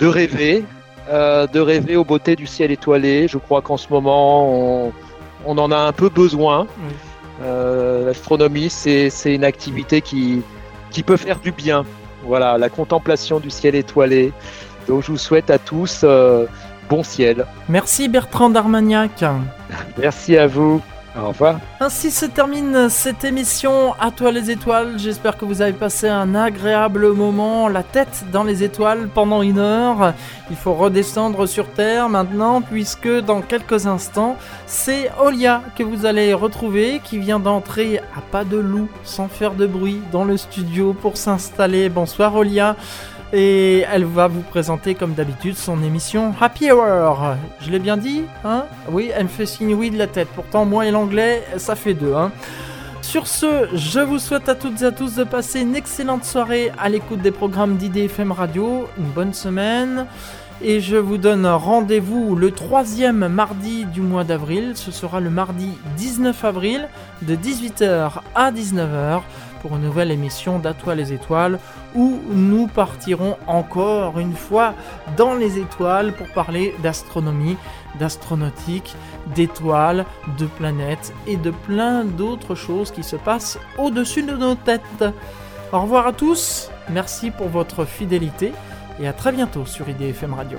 [0.01, 0.65] de rêver,
[1.13, 3.29] de rêver aux beautés du ciel étoilé.
[3.29, 4.93] Je crois qu'en ce moment, on,
[5.49, 6.67] on en a un peu besoin.
[7.43, 10.43] Euh, l'astronomie, c'est une activité qui,
[10.91, 11.85] qui peut faire du bien.
[12.25, 14.33] Voilà, la contemplation du ciel étoilé.
[14.87, 16.47] Donc je vous souhaite à tous euh,
[16.91, 17.47] bon ciel.
[17.69, 19.25] Merci Bertrand d'Armagnac.
[19.97, 20.83] Merci à vous.
[21.17, 21.59] Au revoir.
[21.81, 24.99] Ainsi se termine cette émission À toi les étoiles.
[24.99, 29.59] J'espère que vous avez passé un agréable moment, la tête dans les étoiles pendant une
[29.59, 30.13] heure.
[30.51, 34.37] Il faut redescendre sur Terre maintenant, puisque dans quelques instants,
[34.67, 39.55] c'est Olia que vous allez retrouver, qui vient d'entrer à pas de loup, sans faire
[39.55, 41.89] de bruit, dans le studio pour s'installer.
[41.89, 42.77] Bonsoir Olia
[43.33, 47.35] et elle va vous présenter comme d'habitude son émission Happy Hour.
[47.61, 48.65] Je l'ai bien dit hein?
[48.91, 50.29] Oui, elle me fait signe oui de la tête.
[50.35, 52.15] Pourtant, moi et l'anglais, ça fait deux.
[52.15, 52.33] Hein
[53.09, 56.71] sur ce, je vous souhaite à toutes et à tous de passer une excellente soirée
[56.79, 60.05] à l'écoute des programmes d'IDFM Radio, une bonne semaine,
[60.61, 65.71] et je vous donne rendez-vous le troisième mardi du mois d'avril, ce sera le mardi
[65.97, 66.89] 19 avril,
[67.23, 69.23] de 18h à 19h,
[69.61, 71.59] pour une nouvelle émission d'Atoile les étoiles
[71.95, 74.75] où nous partirons encore une fois
[75.17, 77.57] dans les étoiles pour parler d'astronomie,
[77.99, 78.95] d'astronautique,
[79.35, 80.05] d'étoiles,
[80.39, 85.05] de planètes et de plein d'autres choses qui se passent au-dessus de nos têtes.
[85.73, 88.53] Au revoir à tous, merci pour votre fidélité
[89.01, 90.59] et à très bientôt sur IDFM Radio.